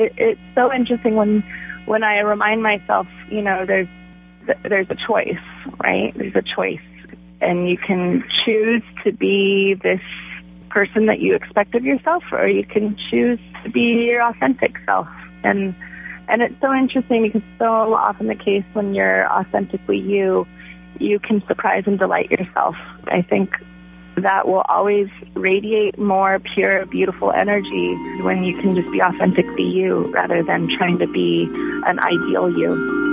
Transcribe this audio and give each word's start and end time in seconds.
it, 0.00 0.12
it's 0.16 0.40
so 0.54 0.72
interesting 0.72 1.16
when 1.16 1.44
when 1.86 2.02
I 2.02 2.20
remind 2.20 2.62
myself, 2.62 3.06
you 3.30 3.42
know, 3.42 3.64
there's 3.66 3.88
there's 4.68 4.86
a 4.90 4.96
choice, 5.06 5.44
right? 5.82 6.12
There's 6.16 6.34
a 6.34 6.42
choice, 6.42 6.80
and 7.40 7.68
you 7.68 7.76
can 7.76 8.24
choose 8.44 8.82
to 9.04 9.12
be 9.12 9.74
this 9.82 10.00
person 10.70 11.06
that 11.06 11.20
you 11.20 11.34
expect 11.34 11.74
of 11.74 11.84
yourself, 11.84 12.22
or 12.32 12.48
you 12.48 12.64
can 12.64 12.96
choose 13.10 13.38
to 13.64 13.70
be 13.70 14.06
your 14.08 14.22
authentic 14.22 14.76
self. 14.86 15.08
And 15.44 15.74
and 16.28 16.42
it's 16.42 16.54
so 16.60 16.72
interesting 16.72 17.22
because 17.22 17.42
so 17.58 17.94
often 17.94 18.28
the 18.28 18.34
case 18.34 18.64
when 18.72 18.94
you're 18.94 19.30
authentically 19.30 19.98
you, 19.98 20.46
you 20.98 21.18
can 21.18 21.42
surprise 21.48 21.84
and 21.86 21.98
delight 21.98 22.30
yourself. 22.30 22.76
I 23.04 23.22
think 23.22 23.50
that 24.22 24.46
will 24.46 24.64
always 24.68 25.08
radiate 25.34 25.98
more 25.98 26.38
pure, 26.54 26.86
beautiful 26.86 27.32
energy 27.32 27.94
when 28.22 28.44
you 28.44 28.56
can 28.58 28.74
just 28.74 28.90
be 28.90 29.02
authentically 29.02 29.64
you 29.64 30.06
rather 30.12 30.42
than 30.42 30.68
trying 30.68 30.98
to 30.98 31.06
be 31.06 31.48
an 31.86 31.98
ideal 32.00 32.50
you. 32.56 33.10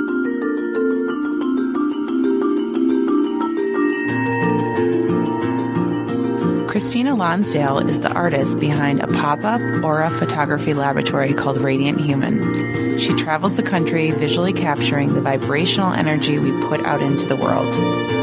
Christina 6.67 7.15
Lonsdale 7.15 7.79
is 7.79 8.01
the 8.01 8.11
artist 8.11 8.59
behind 8.59 9.01
a 9.01 9.07
pop 9.07 9.43
up 9.43 9.61
aura 9.83 10.09
photography 10.09 10.73
laboratory 10.75 11.33
called 11.33 11.57
Radiant 11.57 11.99
Human. 11.99 12.99
She 12.99 13.13
travels 13.13 13.55
the 13.55 13.63
country 13.63 14.11
visually 14.11 14.53
capturing 14.53 15.13
the 15.13 15.21
vibrational 15.21 15.93
energy 15.93 16.37
we 16.39 16.51
put 16.67 16.81
out 16.85 17.01
into 17.01 17.25
the 17.25 17.35
world. 17.35 18.16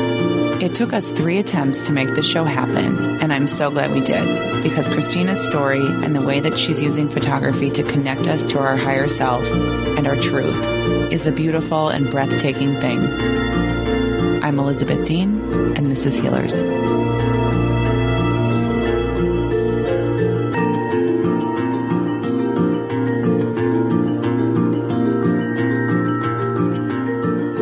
It 0.65 0.75
took 0.75 0.95
us 0.95 1.11
three 1.11 1.37
attempts 1.37 1.83
to 1.83 1.93
make 1.93 2.15
the 2.15 2.23
show 2.23 2.45
happen, 2.45 3.21
and 3.21 3.35
I'm 3.35 3.47
so 3.49 3.71
glad 3.71 3.93
we 3.93 4.01
did 4.01 4.63
because 4.63 4.89
Christina's 4.89 5.45
story 5.45 5.85
and 5.85 6.17
the 6.17 6.23
way 6.23 6.41
that 6.41 6.59
she's 6.59 6.81
using 6.81 7.07
photography 7.11 7.69
to 7.69 7.83
connect 7.83 8.27
us 8.27 8.47
to 8.47 8.59
our 8.61 8.75
higher 8.75 9.07
self 9.07 9.45
and 9.45 10.07
our 10.07 10.17
truth 10.17 10.57
is 11.13 11.27
a 11.27 11.33
beautiful 11.33 11.91
and 11.91 12.11
breathtaking 12.11 12.81
thing. 12.81 12.99
I'm 14.43 14.59
Elizabeth 14.59 15.07
Dean, 15.07 15.39
and 15.77 15.91
this 15.91 16.07
is 16.07 16.17
Healers. 16.17 16.63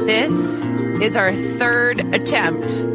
This 0.06 0.62
is 1.02 1.16
our 1.16 1.34
third 1.58 2.14
attempt. 2.14 2.91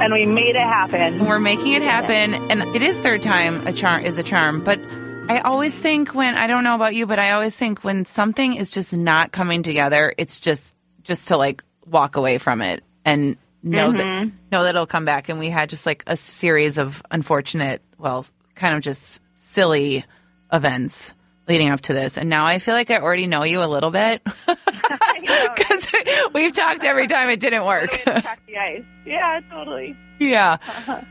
And 0.00 0.12
we 0.14 0.26
made 0.26 0.56
it 0.56 0.62
happen. 0.62 1.26
We're 1.26 1.38
making 1.38 1.72
it 1.72 1.82
happen, 1.82 2.34
and 2.50 2.62
it 2.74 2.82
is 2.82 2.98
third 2.98 3.22
time 3.22 3.66
a 3.66 3.72
charm 3.72 4.04
is 4.04 4.18
a 4.18 4.22
charm. 4.22 4.64
But 4.64 4.80
I 5.28 5.40
always 5.40 5.78
think 5.78 6.14
when 6.14 6.36
I 6.36 6.46
don't 6.46 6.64
know 6.64 6.74
about 6.74 6.94
you, 6.94 7.06
but 7.06 7.18
I 7.18 7.32
always 7.32 7.54
think 7.54 7.84
when 7.84 8.06
something 8.06 8.54
is 8.54 8.70
just 8.70 8.92
not 8.92 9.30
coming 9.30 9.62
together, 9.62 10.14
it's 10.16 10.38
just 10.38 10.74
just 11.02 11.28
to 11.28 11.36
like 11.36 11.62
walk 11.86 12.16
away 12.16 12.38
from 12.38 12.62
it 12.62 12.82
and 13.04 13.36
know 13.62 13.92
that 13.92 14.06
mm-hmm. 14.06 14.36
know 14.50 14.62
that 14.62 14.70
it'll 14.70 14.86
come 14.86 15.04
back. 15.04 15.28
And 15.28 15.38
we 15.38 15.50
had 15.50 15.68
just 15.68 15.86
like 15.86 16.02
a 16.06 16.16
series 16.16 16.78
of 16.78 17.02
unfortunate, 17.10 17.82
well, 17.98 18.26
kind 18.54 18.74
of 18.74 18.80
just 18.80 19.20
silly 19.36 20.04
events 20.52 21.12
leading 21.50 21.70
up 21.70 21.80
to 21.82 21.92
this. 21.92 22.16
And 22.16 22.30
now 22.30 22.46
I 22.46 22.60
feel 22.60 22.74
like 22.74 22.90
I 22.90 22.98
already 22.98 23.26
know 23.26 23.42
you 23.42 23.60
a 23.62 23.66
little 23.66 23.90
bit 23.90 24.22
because 24.46 25.88
we've 26.32 26.52
talked 26.52 26.84
every 26.84 27.08
time 27.08 27.28
it 27.28 27.40
didn't 27.40 27.64
work. 27.66 27.90
Crack 28.04 28.40
the 28.46 28.56
ice. 28.56 28.84
Yeah, 29.04 29.40
totally. 29.50 29.96
yeah. 30.20 30.58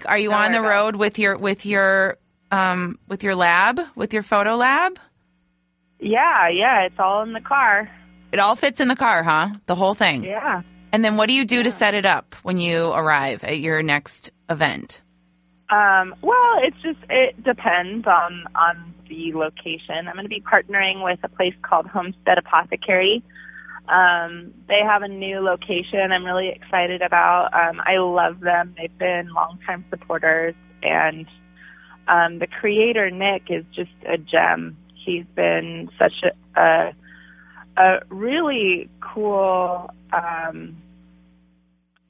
Are 0.06 0.18
you 0.18 0.30
Don't 0.30 0.42
on 0.42 0.52
the 0.54 0.62
road 0.62 0.96
with 0.96 1.20
your 1.20 1.38
with 1.38 1.66
your 1.66 2.18
um 2.52 2.98
with 3.10 3.22
your 3.24 3.36
lab 3.36 3.82
with 3.96 4.14
your 4.14 4.24
photo 4.24 4.56
lab? 4.56 4.98
Yeah, 6.00 6.48
yeah, 6.48 6.86
it's 6.86 6.98
all 6.98 7.22
in 7.24 7.34
the 7.34 7.42
car. 7.42 7.92
It 8.32 8.40
all 8.40 8.56
fits 8.56 8.80
in 8.80 8.88
the 8.88 8.96
car, 8.96 9.22
huh? 9.24 9.50
The 9.66 9.76
whole 9.76 9.94
thing. 9.94 10.24
Yeah. 10.24 10.62
And 10.94 11.04
then 11.04 11.18
what 11.18 11.28
do 11.28 11.34
you 11.34 11.44
do 11.46 11.64
to 11.64 11.72
set 11.72 11.94
it 11.94 12.06
up 12.06 12.36
when 12.44 12.58
you 12.60 12.92
arrive 12.94 13.44
at 13.44 13.60
your 13.60 13.84
next 13.84 14.32
event? 14.50 15.02
Um, 15.70 16.16
well, 16.22 16.54
it's 16.64 16.78
just 16.82 17.00
it 17.10 17.44
depends 17.44 18.08
on 18.08 18.46
on 18.56 18.94
the 19.10 19.34
location. 19.34 20.08
I'm 20.08 20.14
going 20.14 20.24
to 20.24 20.30
be 20.30 20.42
partnering 20.42 21.04
with 21.04 21.20
a 21.24 21.28
place 21.28 21.54
called 21.62 21.88
Homestead 21.88 22.38
Apothecary. 22.38 23.24
Um, 23.90 24.54
they 24.68 24.82
have 24.86 25.02
a 25.02 25.08
new 25.08 25.40
location. 25.40 26.12
I'm 26.12 26.24
really 26.24 26.50
excited 26.50 27.02
about. 27.02 27.50
Um, 27.54 27.82
I 27.86 27.98
love 27.98 28.40
them. 28.40 28.76
They've 28.78 28.98
been 28.98 29.34
longtime 29.34 29.86
supporters, 29.90 30.54
and 30.84 31.26
um, 32.08 32.40
the 32.40 32.48
creator 32.48 33.10
Nick 33.10 33.50
is 33.50 33.66
just 33.74 33.92
a 34.08 34.18
gem. 34.18 34.78
He's 34.94 35.26
been 35.36 35.90
such 35.98 36.14
a 36.24 36.60
a, 36.60 36.94
a 37.78 38.00
really 38.10 38.90
cool. 39.02 39.90
Um, 40.14 40.78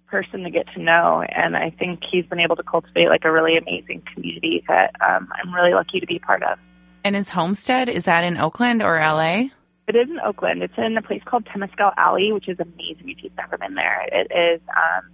person 0.10 0.44
to 0.44 0.50
get 0.50 0.66
to 0.74 0.82
know 0.82 1.24
and 1.30 1.56
I 1.56 1.70
think 1.70 2.00
he's 2.12 2.26
been 2.26 2.40
able 2.40 2.56
to 2.56 2.64
cultivate 2.64 3.10
like 3.10 3.26
a 3.26 3.32
really 3.32 3.58
amazing 3.58 4.02
community 4.14 4.64
that 4.68 4.92
um, 5.08 5.30
I'm 5.32 5.54
really 5.54 5.74
lucky 5.74 6.00
to 6.00 6.08
be 6.08 6.20
part 6.20 6.44
of. 6.44 6.58
And 7.04 7.16
his 7.16 7.30
Homestead 7.30 7.90
is 7.90 8.06
that 8.06 8.24
in 8.24 8.38
Oakland 8.38 8.82
or 8.82 9.00
LA? 9.00 9.48
It 9.88 9.96
is 9.96 10.10
in 10.10 10.20
Oakland. 10.20 10.62
It's 10.62 10.78
in 10.78 10.98
a 10.98 11.02
place 11.02 11.22
called 11.26 11.46
Temescal 11.46 11.94
Alley, 11.98 12.32
which 12.32 12.48
is 12.48 12.60
amazing 12.60 13.10
if 13.10 13.24
you've 13.24 13.36
never 13.36 13.58
been 13.58 13.74
there. 13.74 14.06
It 14.12 14.32
is 14.32 14.62
um, 14.70 15.10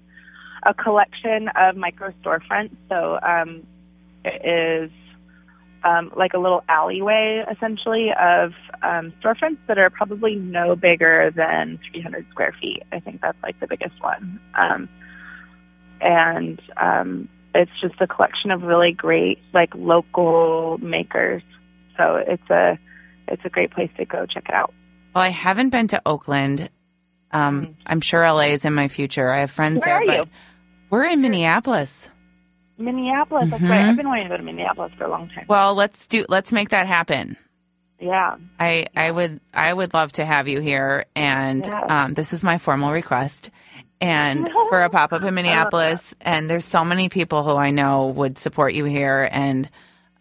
a 0.63 0.73
collection 0.73 1.49
of 1.55 1.77
micro 1.77 2.11
storefronts. 2.21 2.75
So 2.89 3.19
um, 3.21 3.65
it 4.25 4.45
is 4.45 4.91
um, 5.85 6.11
like 6.17 6.33
a 6.33 6.39
little 6.39 6.63
alleyway, 6.67 7.45
essentially, 7.49 8.09
of 8.19 8.53
um, 8.81 9.13
storefronts 9.21 9.59
that 9.67 9.77
are 9.77 9.89
probably 9.89 10.35
no 10.35 10.75
bigger 10.75 11.31
than 11.35 11.79
300 11.91 12.25
square 12.31 12.53
feet. 12.59 12.83
I 12.91 12.99
think 12.99 13.21
that's 13.21 13.37
like 13.43 13.59
the 13.59 13.67
biggest 13.67 14.01
one. 14.01 14.39
Um, 14.55 14.89
and 16.01 16.59
um, 16.77 17.29
it's 17.53 17.71
just 17.81 17.95
a 18.01 18.07
collection 18.07 18.51
of 18.51 18.63
really 18.63 18.91
great, 18.91 19.39
like 19.53 19.73
local 19.75 20.79
makers. 20.79 21.43
So 21.97 22.15
it's 22.15 22.49
a 22.49 22.77
it's 23.27 23.43
a 23.45 23.49
great 23.49 23.71
place 23.71 23.89
to 23.97 24.05
go 24.05 24.25
check 24.25 24.45
it 24.49 24.53
out. 24.55 24.73
Well, 25.13 25.23
I 25.23 25.29
haven't 25.29 25.69
been 25.69 25.87
to 25.89 26.01
Oakland. 26.05 26.69
Um, 27.31 27.75
I'm 27.85 28.01
sure 28.01 28.21
LA 28.23 28.47
is 28.53 28.65
in 28.65 28.73
my 28.73 28.87
future. 28.87 29.29
I 29.31 29.39
have 29.39 29.51
friends 29.51 29.81
Mm-hmm. 29.81 29.89
Where 29.89 30.07
there, 30.07 30.21
are 30.21 30.25
but 30.25 30.31
we're 30.89 31.05
in 31.05 31.21
Minneapolis. 31.21 32.09
Minneapolis, 32.77 33.49
that's 33.51 33.63
right. 33.63 33.85
I've 33.89 33.95
been 33.97 34.07
wanting 34.07 34.23
to 34.23 34.29
go 34.29 34.37
to 34.37 34.43
Minneapolis 34.43 34.91
for 34.97 35.05
a 35.05 35.09
long 35.09 35.29
time. 35.29 35.45
Well, 35.47 35.73
let's 35.75 36.07
do 36.07 36.25
let's 36.29 36.51
make 36.51 36.69
that 36.69 36.87
happen. 36.87 37.37
Yeah. 37.99 38.35
I 38.59 38.87
I 38.95 39.09
would 39.11 39.39
I 39.53 39.73
would 39.73 39.93
love 39.93 40.11
to 40.13 40.25
have 40.25 40.47
you 40.47 40.59
here, 40.59 41.05
and 41.15 41.65
Yeah. 41.65 41.79
um, 42.03 42.13
this 42.13 42.33
is 42.33 42.43
my 42.43 42.57
formal 42.57 42.91
request. 42.91 43.49
And 44.01 44.49
for 44.69 44.81
a 44.83 44.89
pop 44.89 45.13
up 45.13 45.23
in 45.23 45.33
Minneapolis, 45.33 46.13
and 46.19 46.49
there's 46.49 46.65
so 46.65 46.83
many 46.83 47.07
people 47.07 47.43
who 47.43 47.55
I 47.55 47.69
know 47.71 48.07
would 48.07 48.37
support 48.37 48.73
you 48.73 48.83
here, 48.83 49.27
and 49.31 49.69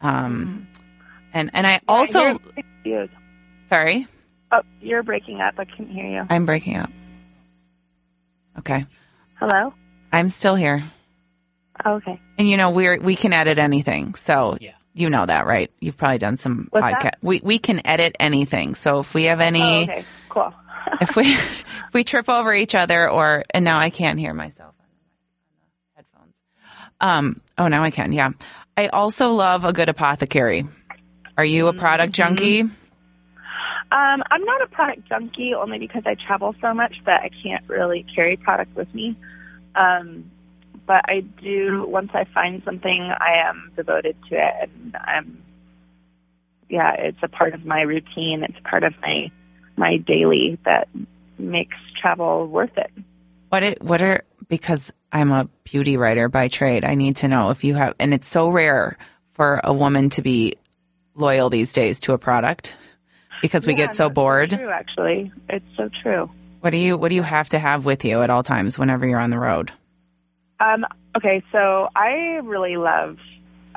um, 0.01 0.69
and 1.35 1.51
and 1.53 1.67
I 1.67 1.81
also 1.89 2.39
You're 2.85 3.09
sorry, 3.69 4.07
Oh, 4.53 4.63
you're 4.81 5.03
breaking 5.03 5.41
up. 5.41 5.55
I 5.59 5.65
can't 5.65 5.91
hear 5.91 6.07
you. 6.07 6.27
I'm 6.31 6.47
breaking 6.47 6.77
up. 6.77 6.91
Okay, 8.59 8.87
Hello? 9.41 9.75
I'm 10.13 10.31
still 10.31 10.55
here, 10.55 10.85
Oh, 11.85 11.95
okay. 11.95 12.21
and 12.39 12.49
you 12.49 12.57
know 12.57 12.71
we're 12.71 13.01
we 13.01 13.17
can 13.17 13.33
edit 13.33 13.59
anything, 13.59 14.15
so 14.15 14.57
Yeah. 14.61 14.75
you 14.95 15.11
know 15.11 15.27
that, 15.27 15.47
right? 15.47 15.71
You've 15.81 15.97
probably 15.97 16.19
done 16.19 16.37
some 16.39 16.69
What's 16.71 16.87
podcast. 16.87 17.03
that? 17.03 17.19
We 17.21 17.41
we 17.43 17.59
can 17.59 17.85
edit 17.85 18.15
anything, 18.21 18.75
so 18.77 19.01
if 19.01 19.13
we 19.13 19.25
have 19.25 19.41
any. 19.41 19.61
Oh, 19.63 19.83
okay. 19.93 20.05
Cool. 20.29 20.55
if 21.01 21.17
we 21.17 21.33
if 21.33 21.65
we 21.93 22.05
trip 22.05 22.29
over 22.29 22.55
each 22.55 22.77
other 22.77 23.11
or 23.11 23.43
and 23.51 23.65
now 23.65 23.79
I 23.81 23.91
can't 23.91 24.19
hear 24.21 24.33
myself 24.35 24.75
on 24.79 24.87
the 25.97 25.97
headphones. 25.97 26.35
Um 27.01 27.41
oh 27.59 27.67
now 27.67 27.83
I 27.83 27.91
can, 27.91 28.13
yeah. 28.13 28.31
I 28.77 28.87
also 28.89 29.33
love 29.33 29.65
a 29.65 29.73
good 29.73 29.89
apothecary. 29.89 30.67
Are 31.37 31.45
you 31.45 31.69
a 31.69 31.73
product 31.73 32.13
junkie? 32.13 32.61
Um, 32.61 34.23
I'm 34.31 34.45
not 34.45 34.63
a 34.63 34.67
product 34.67 35.09
junkie 35.09 35.55
only 35.55 35.79
because 35.79 36.03
I 36.07 36.17
travel 36.27 36.55
so 36.61 36.75
much 36.75 36.97
that 37.07 37.23
I 37.23 37.31
can't 37.43 37.69
really 37.69 38.05
carry 38.15 38.37
product 38.37 38.75
with 38.77 38.93
me. 38.95 39.17
Um, 39.75 40.31
but 40.87 41.03
I 41.09 41.21
do, 41.21 41.87
once 41.89 42.11
I 42.15 42.25
find 42.25 42.63
something, 42.65 43.01
I 43.03 43.49
am 43.49 43.73
devoted 43.77 44.17
to 44.31 44.37
it. 44.37 44.55
And 44.63 44.97
I'm, 44.97 45.43
yeah, 46.69 46.93
it's 46.95 47.19
a 47.23 47.29
part 47.29 47.55
of 47.55 47.65
my 47.65 47.83
routine. 47.83 48.43
It's 48.43 48.59
part 48.65 48.85
of 48.85 48.95
my, 49.01 49.31
my 49.77 49.97
daily 49.99 50.59
that 50.65 50.89
makes 51.39 51.77
travel 52.01 52.47
worth 52.47 52.77
it. 52.77 52.91
What 53.49 53.63
it 53.63 53.83
what 53.83 54.03
are 54.03 54.25
because 54.49 54.93
I'm 55.13 55.31
a 55.31 55.49
beauty 55.63 55.97
writer 55.97 56.29
by 56.29 56.49
trade. 56.49 56.85
I 56.85 56.97
need 56.97 57.17
to 57.19 57.29
know 57.29 57.51
if 57.51 57.63
you 57.63 57.75
have 57.75 57.95
and 58.01 58.13
it's 58.13 58.27
so 58.27 58.49
rare 58.49 58.99
for 59.35 59.61
a 59.63 59.73
woman 59.73 60.11
to 60.11 60.23
be 60.23 60.55
loyal 61.15 61.51
these 61.51 61.73
days 61.73 62.01
to 62.01 62.13
a 62.13 62.19
product 62.19 62.75
because 63.43 63.67
we 63.67 63.73
Yeah, 63.73 63.87
get 63.87 63.95
so 63.95 64.09
bored. 64.11 64.51
True, 64.51 64.71
actually. 64.71 65.33
It's 65.49 65.65
so 65.77 65.89
true. 66.03 66.31
What 66.61 66.71
do 66.71 66.77
you 66.79 66.97
what 66.97 67.11
do 67.11 67.15
you 67.15 67.23
have 67.23 67.49
to 67.51 67.59
have 67.59 67.85
with 67.85 68.05
you 68.05 68.23
at 68.23 68.31
all 68.31 68.43
times 68.43 68.79
whenever 68.79 69.07
you're 69.07 69.21
on 69.21 69.31
the 69.31 69.39
road? 69.39 69.73
Um, 70.61 70.87
okay, 71.17 71.43
so 71.53 71.89
I 71.95 72.41
really 72.43 72.77
love 72.77 73.19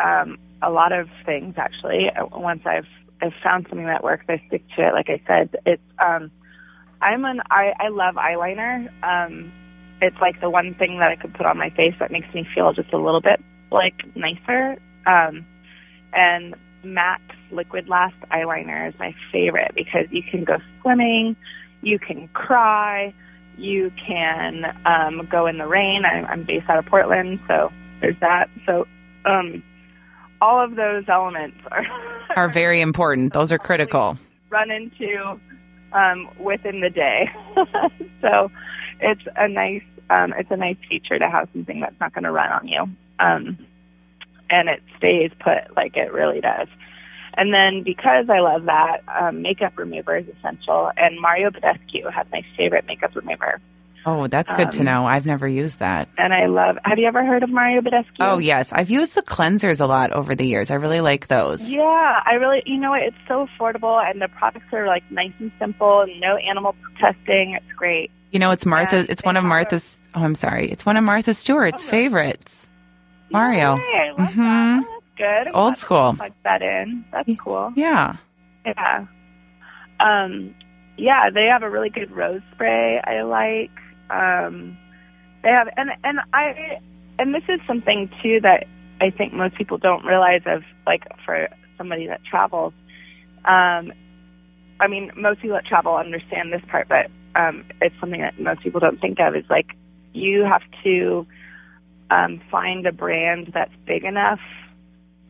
um, 0.04 0.38
a 0.62 0.70
lot 0.70 0.94
of 0.94 1.10
things 1.26 1.56
actually. 1.58 2.10
Once 2.32 2.62
I've 2.66 2.88
I've 3.22 3.34
found 3.44 3.66
something 3.70 3.88
that 3.88 4.04
works, 4.04 4.26
I 4.30 4.42
stick 4.48 4.64
to 4.78 4.88
it. 4.88 4.94
Like 4.94 5.10
I 5.10 5.22
said, 5.28 5.56
it's 5.66 5.82
um, 6.00 6.32
I'm 7.02 7.26
an 7.26 7.42
I 7.52 7.74
I 7.80 7.90
love 7.90 8.16
eyeliner. 8.16 8.90
Um, 9.04 9.52
it's 10.02 10.18
like 10.22 10.40
the 10.40 10.50
one 10.50 10.76
thing 10.76 11.00
that 11.00 11.10
I 11.12 11.16
could 11.16 11.34
put 11.34 11.46
on 11.46 11.58
my 11.58 11.72
face 11.72 11.96
that 12.00 12.12
makes 12.12 12.32
me 12.34 12.48
feel 12.56 12.72
just 12.74 12.94
a 12.94 12.98
little 12.98 13.22
bit 13.22 13.42
like 13.72 13.96
nicer. 14.16 14.78
Um, 15.06 15.46
and 16.14 16.56
MAC 16.94 17.22
Liquid 17.52 17.88
Last 17.88 18.16
eyeliner 18.32 18.90
is 18.90 18.96
my 19.00 19.14
favorite 19.32 19.72
because 19.76 20.06
you 20.12 20.24
can 20.24 20.44
go 20.44 20.58
swimming, 20.82 21.36
you 21.82 22.00
can 22.00 22.28
cry, 22.30 23.14
you 23.58 23.92
can 24.06 24.66
um, 24.86 25.28
go 25.30 25.48
in 25.48 25.58
the 25.58 25.68
rain. 25.68 26.04
I'm, 26.06 26.26
I'm 26.26 26.44
based 26.44 26.70
out 26.70 26.78
of 26.78 26.86
Portland, 26.86 27.40
so 27.48 27.72
there's 28.02 28.20
that. 28.22 28.50
So 28.66 28.88
um, 29.26 29.64
all 30.42 30.64
of 30.64 30.76
those 30.76 31.06
elements 31.08 31.58
are 31.72 31.86
are 32.36 32.50
very 32.50 32.82
important. 32.82 33.34
Those 33.34 33.52
are 33.52 33.58
critical. 33.58 34.18
Run 34.50 34.72
into 34.72 35.40
um, 35.92 36.30
within 36.40 36.80
the 36.82 36.90
day, 36.90 37.30
so 38.22 38.50
it's 39.02 39.24
a 39.36 39.48
nice 39.48 39.84
um, 40.10 40.34
it's 40.38 40.52
a 40.52 40.58
nice 40.58 40.78
feature 40.90 41.20
to 41.20 41.30
have 41.30 41.50
something 41.54 41.82
that's 41.82 42.00
not 42.00 42.14
going 42.14 42.24
to 42.24 42.32
run 42.32 42.50
on 42.52 42.68
you, 42.68 42.88
um, 43.20 43.58
and 44.50 44.70
it 44.70 44.82
stays 44.98 45.32
put 45.40 45.76
like 45.76 45.96
it 45.98 46.12
really 46.14 46.42
does. 46.42 46.68
And 47.38 47.54
then 47.54 47.84
because 47.84 48.30
I 48.30 48.40
love 48.40 48.66
that, 48.66 49.04
um, 49.08 49.44
makeup 49.44 49.78
remover 49.78 50.18
is 50.18 50.26
essential. 50.28 50.92
And 50.98 51.22
Mario 51.22 51.52
Badescu 51.52 52.12
has 52.12 52.26
my 52.32 52.42
favorite 52.58 52.86
makeup 52.88 53.16
remover. 53.16 53.62
Oh, 54.06 54.26
that's 54.28 54.54
good 54.54 54.68
um, 54.68 54.72
to 54.72 54.84
know. 54.84 55.06
I've 55.06 55.26
never 55.26 55.48
used 55.48 55.80
that. 55.80 56.08
And 56.18 56.34
I 56.34 56.46
love. 56.46 56.78
Have 56.86 56.98
you 56.98 57.08
ever 57.08 57.26
heard 57.26 57.44
of 57.44 57.50
Mario 57.50 57.82
Badescu? 57.82 58.16
Oh 58.22 58.38
yes, 58.38 58.72
I've 58.72 58.90
used 58.90 59.16
the 59.16 59.22
cleansers 59.22 59.82
a 59.82 59.86
lot 59.86 60.14
over 60.14 60.34
the 60.34 60.46
years. 60.46 60.72
I 60.72 60.76
really 60.76 61.02
like 61.02 61.28
those. 61.28 61.70
Yeah, 61.70 62.22
I 62.26 62.36
really. 62.36 62.64
You 62.66 62.78
know 62.78 62.92
what? 62.92 63.02
It's 63.02 63.18
so 63.28 63.48
affordable, 63.48 64.02
and 64.02 64.22
the 64.22 64.30
products 64.30 64.72
are 64.72 64.88
like 64.88 65.04
nice 65.12 65.34
and 65.40 65.52
simple, 65.60 66.02
and 66.02 66.22
no 66.22 66.38
animal 66.38 66.74
testing. 67.00 67.58
It's 67.62 67.76
great. 67.76 68.10
You 68.32 68.40
know, 68.40 68.52
it's 68.52 68.66
Martha. 68.66 69.06
it's 69.10 69.24
one 69.24 69.36
of 69.36 69.44
Martha's. 69.44 69.98
Oh, 70.16 70.24
I'm 70.24 70.36
sorry. 70.36 70.72
It's 70.72 70.86
one 70.86 70.96
of 70.96 71.04
Martha 71.04 71.34
Stewart's 71.34 71.86
oh, 71.86 71.90
favorites. 71.90 72.67
Mario. 73.32 73.78
Yay, 73.78 74.12
mm-hmm. 74.18 74.80
Good. 75.18 75.54
Old 75.54 75.78
school. 75.78 76.14
Plug 76.16 76.32
that 76.44 76.62
in. 76.62 77.06
That's 77.12 77.30
cool. 77.40 77.74
Yeah. 77.76 78.18
Yeah. 78.66 79.06
Um, 80.00 80.54
yeah, 80.98 81.30
they 81.34 81.46
have 81.46 81.64
a 81.64 81.70
really 81.70 81.90
good 81.90 82.12
rose 82.12 82.42
spray. 82.54 83.00
I 83.04 83.22
like. 83.24 83.72
Um, 84.10 84.78
they 85.44 85.50
have, 85.50 85.68
and 85.76 85.90
and 86.04 86.20
I, 86.34 86.80
and 87.20 87.34
this 87.34 87.44
is 87.50 87.60
something 87.68 88.10
too 88.22 88.40
that 88.42 88.66
I 89.02 89.10
think 89.10 89.34
most 89.34 89.56
people 89.56 89.78
don't 89.78 90.06
realize 90.06 90.42
of 90.46 90.64
like 90.86 91.04
for 91.26 91.48
somebody 91.78 92.08
that 92.08 92.22
travels. 92.24 92.74
Um, 93.46 93.94
I 94.80 94.88
mean, 94.88 95.12
most 95.16 95.42
people 95.42 95.56
that 95.56 95.66
travel 95.66 95.96
understand 95.96 96.54
this 96.54 96.62
part, 96.70 96.88
but 96.88 97.10
um, 97.36 97.66
it's 97.82 97.96
something 98.00 98.22
that 98.22 98.40
most 98.40 98.62
people 98.62 98.80
don't 98.80 99.00
think 99.00 99.20
of. 99.20 99.36
Is 99.36 99.46
like 99.50 99.68
you 100.14 100.44
have 100.44 100.64
to 100.84 101.26
um, 102.10 102.42
find 102.50 102.86
a 102.86 102.92
brand 102.92 103.52
that's 103.54 103.74
big 103.86 104.04
enough 104.04 104.40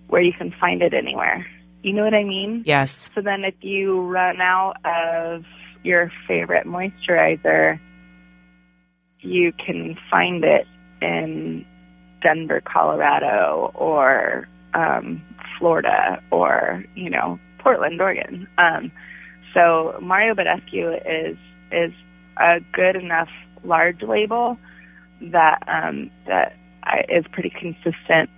where 0.07 0.21
you 0.21 0.33
can 0.33 0.53
find 0.59 0.81
it 0.81 0.93
anywhere. 0.93 1.45
You 1.83 1.93
know 1.93 2.03
what 2.03 2.13
I 2.13 2.23
mean? 2.23 2.63
Yes. 2.65 3.09
So 3.15 3.21
then 3.21 3.43
if 3.43 3.55
you 3.61 4.01
run 4.01 4.41
out 4.41 4.75
of 4.85 5.45
your 5.83 6.11
favorite 6.27 6.65
moisturizer, 6.65 7.79
you 9.21 9.53
can 9.53 9.97
find 10.09 10.43
it 10.43 10.67
in 11.01 11.65
Denver, 12.21 12.61
Colorado, 12.61 13.71
or 13.75 14.47
um, 14.73 15.21
Florida, 15.57 16.21
or 16.31 16.83
you 16.95 17.09
know 17.09 17.39
Portland, 17.59 18.01
Oregon. 18.01 18.47
Um, 18.57 18.91
so 19.53 19.97
Mario 20.01 20.33
Badescu 20.33 20.97
is 21.05 21.37
is 21.71 21.93
a 22.37 22.59
good 22.73 22.95
enough 22.95 23.29
large 23.63 24.01
label 24.01 24.57
that 25.21 25.63
um, 25.67 26.09
that 26.27 26.55
is 27.09 27.25
pretty 27.31 27.49
consistent. 27.49 28.29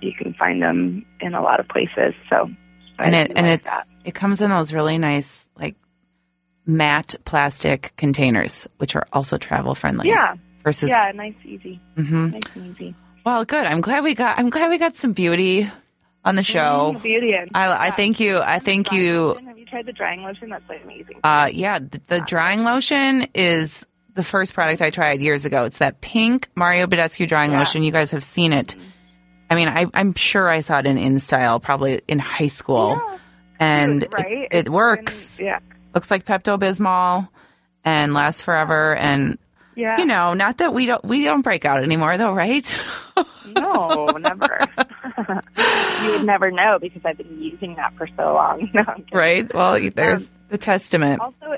You 0.00 0.12
can 0.16 0.34
find 0.34 0.62
them 0.62 1.04
in 1.20 1.34
a 1.34 1.42
lot 1.42 1.60
of 1.60 1.68
places. 1.68 2.14
So, 2.28 2.50
and 2.98 3.14
it 3.14 3.32
and 3.36 3.46
like 3.46 3.60
it's 3.60 3.70
that. 3.70 3.86
it 4.04 4.14
comes 4.14 4.40
in 4.40 4.50
those 4.50 4.72
really 4.72 4.98
nice 4.98 5.46
like 5.58 5.76
matte 6.66 7.16
plastic 7.24 7.92
containers, 7.96 8.66
which 8.78 8.96
are 8.96 9.06
also 9.12 9.38
travel 9.38 9.74
friendly. 9.74 10.08
Yeah. 10.08 10.36
Versus 10.62 10.90
yeah, 10.90 11.10
nice, 11.14 11.34
easy, 11.42 11.80
mm-hmm. 11.96 12.30
nice 12.32 12.42
and 12.54 12.76
easy. 12.76 12.94
Well, 13.24 13.46
good. 13.46 13.64
I'm 13.64 13.80
glad 13.80 14.04
we 14.04 14.14
got. 14.14 14.38
I'm 14.38 14.50
glad 14.50 14.68
we 14.68 14.76
got 14.76 14.94
some 14.94 15.12
beauty 15.12 15.70
on 16.24 16.36
the 16.36 16.42
show. 16.42 16.92
Mm, 16.94 17.02
beauty. 17.02 17.34
I, 17.54 17.86
I 17.86 17.90
thank 17.90 18.20
you. 18.20 18.40
I 18.40 18.58
thank 18.58 18.92
you. 18.92 19.38
Have 19.46 19.58
you 19.58 19.64
tried 19.64 19.86
the 19.86 19.92
drying 19.92 20.22
lotion? 20.22 20.50
That's 20.50 20.68
like 20.68 20.84
amazing. 20.84 21.20
Uh, 21.24 21.48
yeah, 21.52 21.78
the, 21.78 22.00
the 22.08 22.20
drying 22.20 22.64
lotion 22.64 23.26
is 23.34 23.84
the 24.14 24.22
first 24.22 24.54
product 24.54 24.82
I 24.82 24.90
tried 24.90 25.20
years 25.20 25.44
ago. 25.44 25.64
It's 25.64 25.78
that 25.78 26.00
pink 26.00 26.48
Mario 26.54 26.86
Badescu 26.86 27.28
drying 27.28 27.52
yeah. 27.52 27.58
lotion. 27.60 27.82
You 27.82 27.92
guys 27.92 28.10
have 28.12 28.24
seen 28.24 28.52
it. 28.52 28.76
I 29.50 29.56
mean, 29.56 29.68
I, 29.68 29.86
am 29.94 30.14
sure 30.14 30.48
I 30.48 30.60
saw 30.60 30.78
it 30.78 30.86
in 30.86 30.96
InStyle, 30.96 31.60
probably 31.60 32.02
in 32.06 32.20
high 32.20 32.46
school, 32.46 33.00
yeah. 33.00 33.18
and 33.58 34.06
right? 34.12 34.48
it, 34.50 34.66
it 34.66 34.68
works. 34.68 35.38
And, 35.38 35.46
yeah, 35.46 35.58
looks 35.94 36.10
like 36.10 36.24
Pepto 36.24 36.58
Bismol 36.58 37.28
and 37.84 38.14
lasts 38.14 38.42
forever. 38.42 38.94
And 38.94 39.38
yeah. 39.74 39.98
you 39.98 40.06
know, 40.06 40.34
not 40.34 40.58
that 40.58 40.72
we 40.72 40.86
don't 40.86 41.04
we 41.04 41.24
don't 41.24 41.42
break 41.42 41.64
out 41.64 41.82
anymore, 41.82 42.16
though, 42.16 42.32
right? 42.32 42.72
no, 43.46 44.06
never. 44.06 44.60
you 46.04 46.10
would 46.12 46.24
never 46.24 46.50
know 46.50 46.78
because 46.80 47.02
I've 47.04 47.18
been 47.18 47.42
using 47.42 47.74
that 47.76 47.94
for 47.96 48.06
so 48.16 48.34
long. 48.34 48.70
No, 48.74 48.84
right. 49.12 49.52
Well, 49.52 49.90
there's 49.94 50.26
um, 50.26 50.34
the 50.48 50.58
testament. 50.58 51.20
Also, 51.20 51.56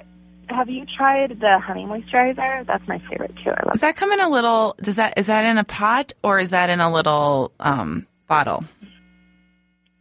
have 0.53 0.69
you 0.69 0.85
tried 0.97 1.41
the 1.41 1.59
honey 1.59 1.85
moisturizer? 1.85 2.67
That's 2.67 2.87
my 2.87 2.99
favorite 3.11 3.35
too. 3.43 3.51
I 3.51 3.65
love. 3.65 3.75
Does 3.75 3.81
that 3.81 3.97
come 3.97 4.13
in 4.13 4.21
a 4.21 4.29
little? 4.29 4.77
Does 4.83 4.97
that 4.97 5.15
is 5.17 5.27
that 5.27 5.45
in 5.45 5.59
a 5.59 5.65
pot 5.65 6.13
or 6.23 6.39
is 6.39 6.51
that 6.51 6.71
in 6.71 6.81
a 6.81 6.93
little 6.93 7.53
um, 7.61 8.07
bottle? 8.29 8.65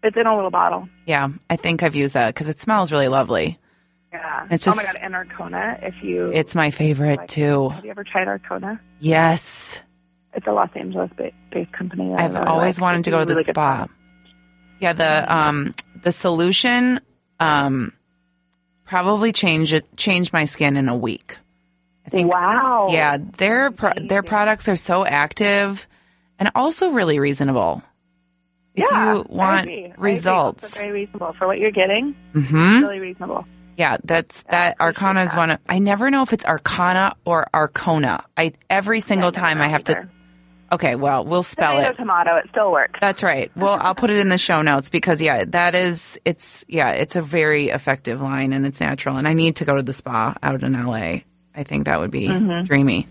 It's 0.04 0.18
in 0.18 0.26
a 0.26 0.36
little 0.36 0.52
bottle. 0.52 0.90
Yeah, 1.06 1.30
I 1.50 1.56
think 1.56 1.84
I've 1.84 1.96
used 1.96 2.16
that 2.16 2.34
because 2.34 2.50
it 2.50 2.60
smells 2.60 2.92
really 2.92 3.08
lovely. 3.08 3.60
Yeah. 4.12 4.48
It's 4.50 4.66
just, 4.66 4.78
oh 4.78 4.84
my 4.84 4.86
god, 4.86 4.98
and 5.02 5.14
Arcona. 5.14 5.80
If 5.84 5.96
you, 6.04 6.32
it's 6.34 6.56
my 6.56 6.72
favorite 6.72 7.20
like, 7.20 7.30
too. 7.30 7.70
Have 7.70 7.86
you 7.86 7.92
ever 7.92 8.04
tried 8.04 8.28
Arcona? 8.28 8.80
Yes. 9.00 9.80
It's 10.34 10.48
a 10.48 10.52
Los 10.52 10.70
Angeles 10.76 11.12
based 11.52 11.72
company. 11.74 12.14
I've 12.18 12.34
really 12.34 12.46
always 12.46 12.78
like. 12.78 12.82
wanted 12.82 13.04
to 13.06 13.12
go 13.12 13.20
to 13.20 13.26
the 13.26 13.34
really 13.34 13.44
spa. 13.44 13.88
Yeah, 14.80 14.94
the 14.94 15.34
um 15.34 15.76
the 16.02 16.12
solution 16.12 17.00
um 17.40 17.94
probably 18.92 19.32
change 19.32 19.72
it 19.72 19.86
changed 19.96 20.34
my 20.34 20.44
skin 20.44 20.76
in 20.76 20.90
a 20.90 20.98
week. 20.98 21.38
I 22.06 22.10
think. 22.10 22.32
Wow. 22.32 22.90
Yeah, 22.92 23.18
their 23.38 23.72
pro- 23.72 23.94
their 23.94 24.22
products 24.22 24.68
are 24.68 24.76
so 24.76 25.06
active 25.06 25.88
and 26.38 26.52
also 26.56 26.90
really 26.90 27.18
reasonable. 27.18 27.82
If 28.76 28.86
yeah, 28.92 29.14
you 29.14 29.26
want 29.30 29.70
results, 29.98 30.78
very 30.78 30.92
reasonable 30.92 31.34
for 31.40 31.48
what 31.48 31.58
you're 31.58 31.72
getting. 31.72 32.16
Mm-hmm. 32.34 32.84
Really 32.84 33.00
reasonable. 33.00 33.46
Yeah, 33.78 33.96
that's 34.04 34.44
that. 34.44 34.78
Arcona 34.80 35.26
is 35.26 35.36
one 35.36 35.52
of. 35.52 35.60
I 35.70 35.80
never 35.80 36.10
know 36.12 36.22
if 36.24 36.34
it's 36.34 36.46
Arcana 36.46 37.16
or 37.24 37.48
Arcona. 37.54 38.26
I 38.36 38.54
every 38.70 39.00
single 39.00 39.32
yeah, 39.34 39.40
time 39.40 39.62
I 39.62 39.70
have 39.70 39.82
either. 39.90 40.04
to. 40.04 40.10
Okay, 40.72 40.96
well, 40.96 41.26
we'll 41.26 41.44
spell 41.44 41.72
tomato, 41.72 41.90
it. 41.90 41.98
Tomato, 41.98 42.36
it 42.38 42.46
still 42.50 42.72
works. 42.72 42.98
That's 43.02 43.24
right. 43.24 43.52
Well, 43.58 43.78
I'll 43.82 43.96
put 43.96 44.10
it 44.10 44.20
in 44.20 44.30
the 44.30 44.38
show 44.38 44.62
notes 44.62 44.90
because 44.90 45.22
yeah, 45.22 45.44
that 45.46 45.76
is 45.76 46.18
it's 46.24 46.64
yeah, 46.70 46.92
it's 46.92 47.18
a 47.18 47.22
very 47.22 47.70
effective 47.70 48.22
line 48.22 48.54
and 48.54 48.66
it's 48.66 48.80
natural. 48.80 49.18
And 49.18 49.28
I 49.28 49.34
need 49.34 49.58
to 49.58 49.66
go 49.66 49.76
to 49.76 49.84
the 49.84 49.92
spa 49.92 50.34
out 50.42 50.64
in 50.64 50.74
LA. 50.74 51.20
I 51.54 51.64
think 51.64 51.86
that 51.86 52.00
would 52.00 52.12
be 52.12 52.28
mm-hmm. 52.28 52.64
dreamy. 52.66 53.10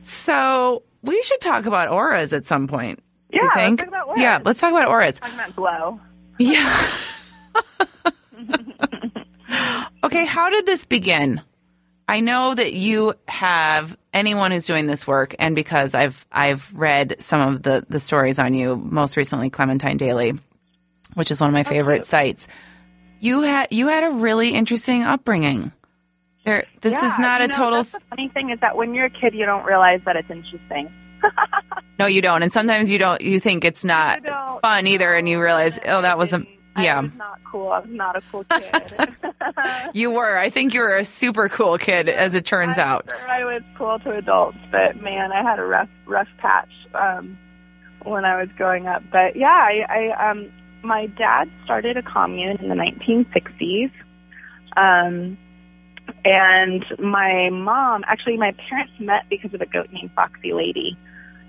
So 0.00 0.82
we 1.02 1.22
should 1.22 1.42
talk 1.42 1.66
about 1.66 1.88
auras 1.88 2.32
at 2.32 2.46
some 2.46 2.68
point. 2.68 3.02
Yeah, 3.30 3.42
you 3.42 3.50
think? 3.52 3.80
Let's 3.80 3.90
talk 3.90 4.00
about 4.00 4.08
auras. 4.08 4.22
Yeah, 4.22 4.40
let's 4.44 4.60
talk 4.60 4.70
about 4.70 4.88
auras. 4.88 5.20
Talking 5.20 5.34
about 5.34 5.56
glow. 5.56 6.00
Yeah. 6.38 6.88
okay, 10.04 10.24
how 10.24 10.48
did 10.48 10.64
this 10.64 10.86
begin? 10.86 11.42
I 12.08 12.20
know 12.20 12.54
that 12.54 12.72
you 12.72 13.14
have 13.28 13.96
anyone 14.14 14.50
who's 14.50 14.66
doing 14.66 14.86
this 14.86 15.06
work, 15.06 15.34
and 15.38 15.54
because 15.54 15.94
I've 15.94 16.26
I've 16.32 16.72
read 16.74 17.16
some 17.20 17.54
of 17.54 17.62
the 17.62 17.84
the 17.86 18.00
stories 18.00 18.38
on 18.38 18.54
you, 18.54 18.76
most 18.76 19.18
recently 19.18 19.50
Clementine 19.50 19.98
Daily, 19.98 20.32
which 21.14 21.30
is 21.30 21.38
one 21.38 21.50
of 21.50 21.54
my 21.54 21.60
oh, 21.60 21.64
favorite 21.64 22.06
sites. 22.06 22.48
You 23.20 23.42
had 23.42 23.68
you 23.72 23.88
had 23.88 24.04
a 24.04 24.10
really 24.10 24.54
interesting 24.54 25.02
upbringing. 25.02 25.70
There, 26.44 26.64
this 26.80 26.94
yeah, 26.94 27.12
is 27.12 27.18
not 27.18 27.42
a 27.42 27.48
know, 27.48 27.52
total. 27.52 27.82
the 27.82 28.00
funny 28.08 28.30
thing 28.30 28.50
is 28.50 28.60
that 28.60 28.74
when 28.74 28.94
you're 28.94 29.06
a 29.06 29.10
kid, 29.10 29.34
you 29.34 29.44
don't 29.44 29.66
realize 29.66 30.00
that 30.06 30.16
it's 30.16 30.30
interesting. 30.30 30.90
no, 31.98 32.06
you 32.06 32.22
don't, 32.22 32.42
and 32.42 32.50
sometimes 32.50 32.90
you 32.90 32.98
don't. 32.98 33.20
You 33.20 33.38
think 33.38 33.66
it's 33.66 33.84
not 33.84 34.26
fun 34.62 34.86
either, 34.86 35.12
and 35.14 35.28
you 35.28 35.42
realize, 35.42 35.78
oh, 35.84 36.00
that 36.00 36.16
was 36.16 36.32
a 36.32 36.46
yeah. 36.82 36.98
I 36.98 37.02
was 37.02 37.14
not 37.16 37.40
cool. 37.44 37.68
I 37.68 37.78
was 37.80 37.90
not 37.90 38.16
a 38.16 38.20
cool 38.30 38.44
kid. 38.44 39.16
you 39.94 40.10
were. 40.10 40.38
I 40.38 40.50
think 40.50 40.74
you 40.74 40.80
were 40.80 40.96
a 40.96 41.04
super 41.04 41.48
cool 41.48 41.78
kid, 41.78 42.08
as 42.08 42.34
it 42.34 42.44
turns 42.44 42.78
I'm 42.78 42.88
out. 42.88 43.08
Sure 43.08 43.30
I 43.30 43.44
was 43.44 43.62
cool 43.76 43.98
to 44.00 44.16
adults, 44.16 44.58
but 44.70 45.00
man, 45.02 45.32
I 45.32 45.42
had 45.42 45.58
a 45.58 45.64
rough, 45.64 45.90
rough 46.06 46.28
patch 46.38 46.70
um, 46.94 47.38
when 48.04 48.24
I 48.24 48.40
was 48.40 48.48
growing 48.56 48.86
up. 48.86 49.02
But 49.10 49.36
yeah, 49.36 49.46
I, 49.48 49.84
I 49.88 50.30
um, 50.30 50.50
my 50.82 51.06
dad 51.06 51.50
started 51.64 51.96
a 51.96 52.02
commune 52.02 52.56
in 52.58 52.68
the 52.68 52.74
1960s. 52.74 53.90
Um, 54.76 55.36
and 56.24 56.84
my 56.98 57.50
mom, 57.50 58.04
actually, 58.06 58.36
my 58.36 58.54
parents 58.68 58.92
met 58.98 59.28
because 59.28 59.52
of 59.54 59.60
a 59.60 59.66
goat 59.66 59.88
named 59.92 60.10
Foxy 60.14 60.52
Lady, 60.52 60.96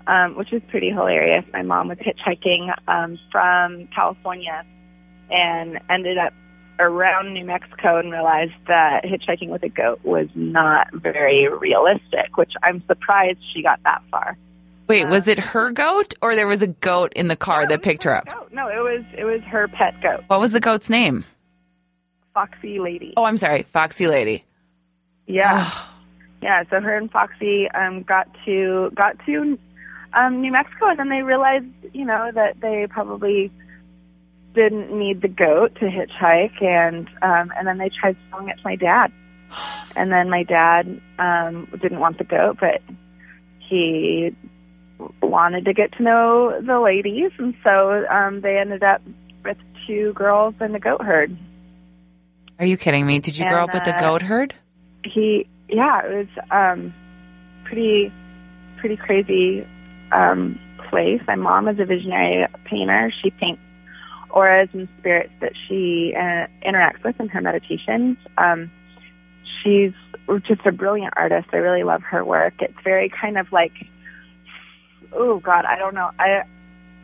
um, 0.06 0.36
which 0.36 0.52
is 0.52 0.62
pretty 0.68 0.90
hilarious. 0.90 1.44
My 1.52 1.62
mom 1.62 1.88
was 1.88 1.98
hitchhiking 1.98 2.72
um, 2.88 3.18
from 3.30 3.88
California 3.94 4.64
and 5.30 5.78
ended 5.88 6.18
up 6.18 6.32
around 6.78 7.34
New 7.34 7.44
Mexico 7.44 7.98
and 7.98 8.10
realized 8.10 8.52
that 8.66 9.04
hitchhiking 9.04 9.48
with 9.48 9.62
a 9.62 9.68
goat 9.68 10.00
was 10.02 10.28
not 10.34 10.88
very 10.92 11.46
realistic, 11.48 12.36
which 12.36 12.52
I'm 12.62 12.82
surprised 12.86 13.38
she 13.54 13.62
got 13.62 13.82
that 13.84 14.02
far. 14.10 14.36
Wait, 14.88 15.06
was 15.06 15.28
it 15.28 15.38
her 15.38 15.70
goat 15.70 16.14
or 16.20 16.34
there 16.34 16.48
was 16.48 16.62
a 16.62 16.66
goat 16.66 17.12
in 17.14 17.28
the 17.28 17.36
car 17.36 17.62
No, 17.62 17.68
that 17.68 17.82
picked 17.82 18.02
her 18.02 18.16
up? 18.16 18.26
Goat. 18.26 18.48
No, 18.52 18.66
it 18.66 18.80
was 18.82 19.04
it 19.16 19.24
was 19.24 19.40
her 19.42 19.68
pet 19.68 19.94
goat, 20.02 20.24
What 20.26 20.40
was 20.40 20.52
the 20.52 20.58
goat's 20.58 20.90
name? 20.90 21.24
Foxy 22.34 22.80
Lady. 22.80 23.14
Oh, 23.16 23.24
I'm 23.24 23.36
sorry, 23.36 23.62
Foxy 23.64 24.06
Lady. 24.06 24.44
Yeah, 25.26 25.70
yeah. 26.42 26.64
So 26.70 26.80
her 26.80 26.96
and 26.96 27.10
Foxy 27.10 27.70
um, 27.70 28.02
got 28.02 28.28
to 28.46 28.90
got 28.96 29.16
to 29.26 29.58
um, 30.12 30.40
New 30.40 30.50
Mexico, 30.50 30.88
and 30.88 30.98
then 30.98 31.08
they 31.08 31.22
realized, 31.22 31.66
you 31.92 32.04
know, 32.04 32.30
that 32.34 32.60
they 32.60 32.86
probably 32.88 33.52
didn't 34.54 34.96
need 34.96 35.22
the 35.22 35.28
goat 35.28 35.74
to 35.76 35.86
hitchhike, 35.86 36.62
and 36.62 37.08
um, 37.22 37.52
and 37.56 37.66
then 37.66 37.78
they 37.78 37.90
tried 37.90 38.16
selling 38.30 38.48
it 38.48 38.56
to 38.56 38.62
my 38.64 38.76
dad, 38.76 39.12
and 39.96 40.12
then 40.12 40.30
my 40.30 40.42
dad 40.42 41.00
um, 41.18 41.68
didn't 41.80 42.00
want 42.00 42.18
the 42.18 42.24
goat, 42.24 42.58
but 42.60 42.82
he 43.58 44.34
wanted 45.22 45.64
to 45.64 45.72
get 45.72 45.92
to 45.92 46.02
know 46.02 46.60
the 46.60 46.80
ladies, 46.80 47.32
and 47.38 47.54
so 47.62 48.06
um, 48.10 48.40
they 48.40 48.58
ended 48.58 48.82
up 48.82 49.00
with 49.44 49.56
two 49.86 50.12
girls 50.14 50.54
and 50.60 50.74
a 50.76 50.80
goat 50.80 51.02
herd. 51.02 51.36
Are 52.58 52.66
you 52.66 52.76
kidding 52.76 53.06
me? 53.06 53.20
Did 53.20 53.38
you 53.38 53.48
grow 53.48 53.64
up 53.64 53.72
with 53.72 53.84
the 53.84 53.94
uh, 53.94 54.00
goat 54.00 54.22
herd? 54.22 54.54
he 55.04 55.46
yeah 55.68 56.02
it 56.04 56.16
was 56.16 56.44
um 56.50 56.92
pretty 57.64 58.12
pretty 58.78 58.96
crazy 58.96 59.66
um 60.12 60.58
place 60.88 61.20
my 61.26 61.36
mom 61.36 61.68
is 61.68 61.78
a 61.78 61.84
visionary 61.84 62.46
painter 62.64 63.12
she 63.22 63.30
paints 63.30 63.60
auras 64.30 64.68
and 64.72 64.88
spirits 64.98 65.32
that 65.40 65.52
she 65.68 66.14
uh, 66.16 66.46
interacts 66.66 67.02
with 67.04 67.18
in 67.20 67.28
her 67.28 67.40
meditations 67.40 68.16
um 68.38 68.70
she's 69.62 69.92
just 70.46 70.64
a 70.66 70.72
brilliant 70.72 71.12
artist 71.16 71.48
i 71.52 71.56
really 71.56 71.82
love 71.82 72.02
her 72.02 72.24
work 72.24 72.54
it's 72.60 72.78
very 72.84 73.10
kind 73.20 73.38
of 73.38 73.50
like 73.52 73.72
oh 75.12 75.38
god 75.40 75.64
i 75.64 75.76
don't 75.76 75.94
know 75.94 76.10
i 76.18 76.42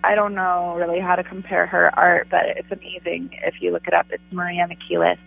I 0.07 0.15
don't 0.15 0.35
know 0.35 0.75
really 0.77 1.01
how 1.01 1.17
to 1.17 1.25
compare 1.25 1.67
her 1.67 1.91
art, 1.99 2.29
but 2.31 2.43
it's 2.57 2.71
amazing 2.71 3.31
if 3.45 3.61
you 3.61 3.73
look 3.73 3.89
it 3.89 3.95
up. 3.95 4.07
It's 4.11 4.23
Maria 4.31 4.67
Michaelis. 4.69 5.19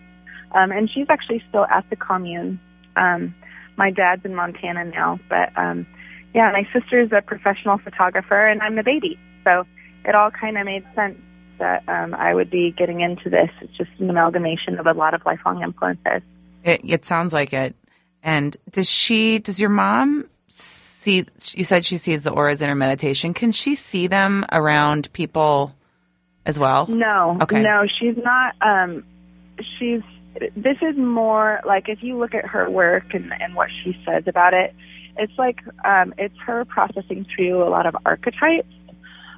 Um, 0.52 0.72
and 0.72 0.90
she's 0.90 1.06
actually 1.10 1.42
still 1.50 1.66
at 1.66 1.84
the 1.90 1.96
commune. 1.96 2.58
Um, 2.96 3.34
my 3.76 3.90
dad's 3.90 4.24
in 4.24 4.34
Montana 4.34 4.84
now, 4.84 5.20
but 5.28 5.56
um, 5.56 5.86
yeah, 6.34 6.50
my 6.52 6.66
sister's 6.72 7.12
a 7.12 7.20
professional 7.20 7.76
photographer, 7.76 8.46
and 8.46 8.62
I'm 8.62 8.76
the 8.76 8.82
baby. 8.82 9.18
So 9.44 9.64
it 10.04 10.14
all 10.14 10.30
kind 10.30 10.56
of 10.56 10.64
made 10.64 10.84
sense 10.94 11.18
that 11.60 11.88
um, 11.88 12.14
I 12.14 12.34
would 12.34 12.50
be 12.50 12.74
getting 12.76 13.00
into 13.00 13.30
this. 13.30 13.48
It's 13.60 13.76
just 13.76 13.90
an 14.00 14.10
amalgamation 14.10 14.78
of 14.78 14.86
a 14.86 14.92
lot 14.92 15.14
of 15.14 15.24
lifelong 15.24 15.62
influences. 15.62 16.22
It, 16.64 16.80
it 16.84 17.04
sounds 17.04 17.32
like 17.32 17.52
it. 17.52 17.74
And 18.22 18.56
does 18.70 18.90
she? 18.90 19.38
Does 19.38 19.60
your 19.60 19.70
mom 19.70 20.28
see? 20.48 21.24
You 21.54 21.64
said 21.64 21.86
she 21.86 21.96
sees 21.96 22.22
the 22.22 22.30
auras 22.32 22.60
in 22.60 22.68
her 22.68 22.74
meditation. 22.74 23.32
Can 23.32 23.52
she 23.52 23.74
see 23.74 24.08
them 24.08 24.44
around 24.52 25.10
people 25.12 25.74
as 26.44 26.58
well? 26.58 26.86
No, 26.88 27.38
Okay. 27.42 27.62
no, 27.62 27.84
she's 27.98 28.16
not. 28.16 28.54
Um, 28.60 29.04
she's. 29.78 30.02
This 30.54 30.76
is 30.82 30.96
more 30.96 31.60
like 31.66 31.88
if 31.88 32.02
you 32.02 32.18
look 32.18 32.34
at 32.34 32.44
her 32.46 32.68
work 32.70 33.14
and, 33.14 33.32
and 33.40 33.54
what 33.54 33.68
she 33.82 33.96
says 34.06 34.24
about 34.26 34.52
it, 34.54 34.74
it's 35.16 35.32
like 35.38 35.58
um, 35.84 36.14
it's 36.18 36.36
her 36.46 36.64
processing 36.66 37.26
through 37.34 37.62
a 37.62 37.70
lot 37.70 37.86
of 37.86 37.96
archetypes. 38.04 38.68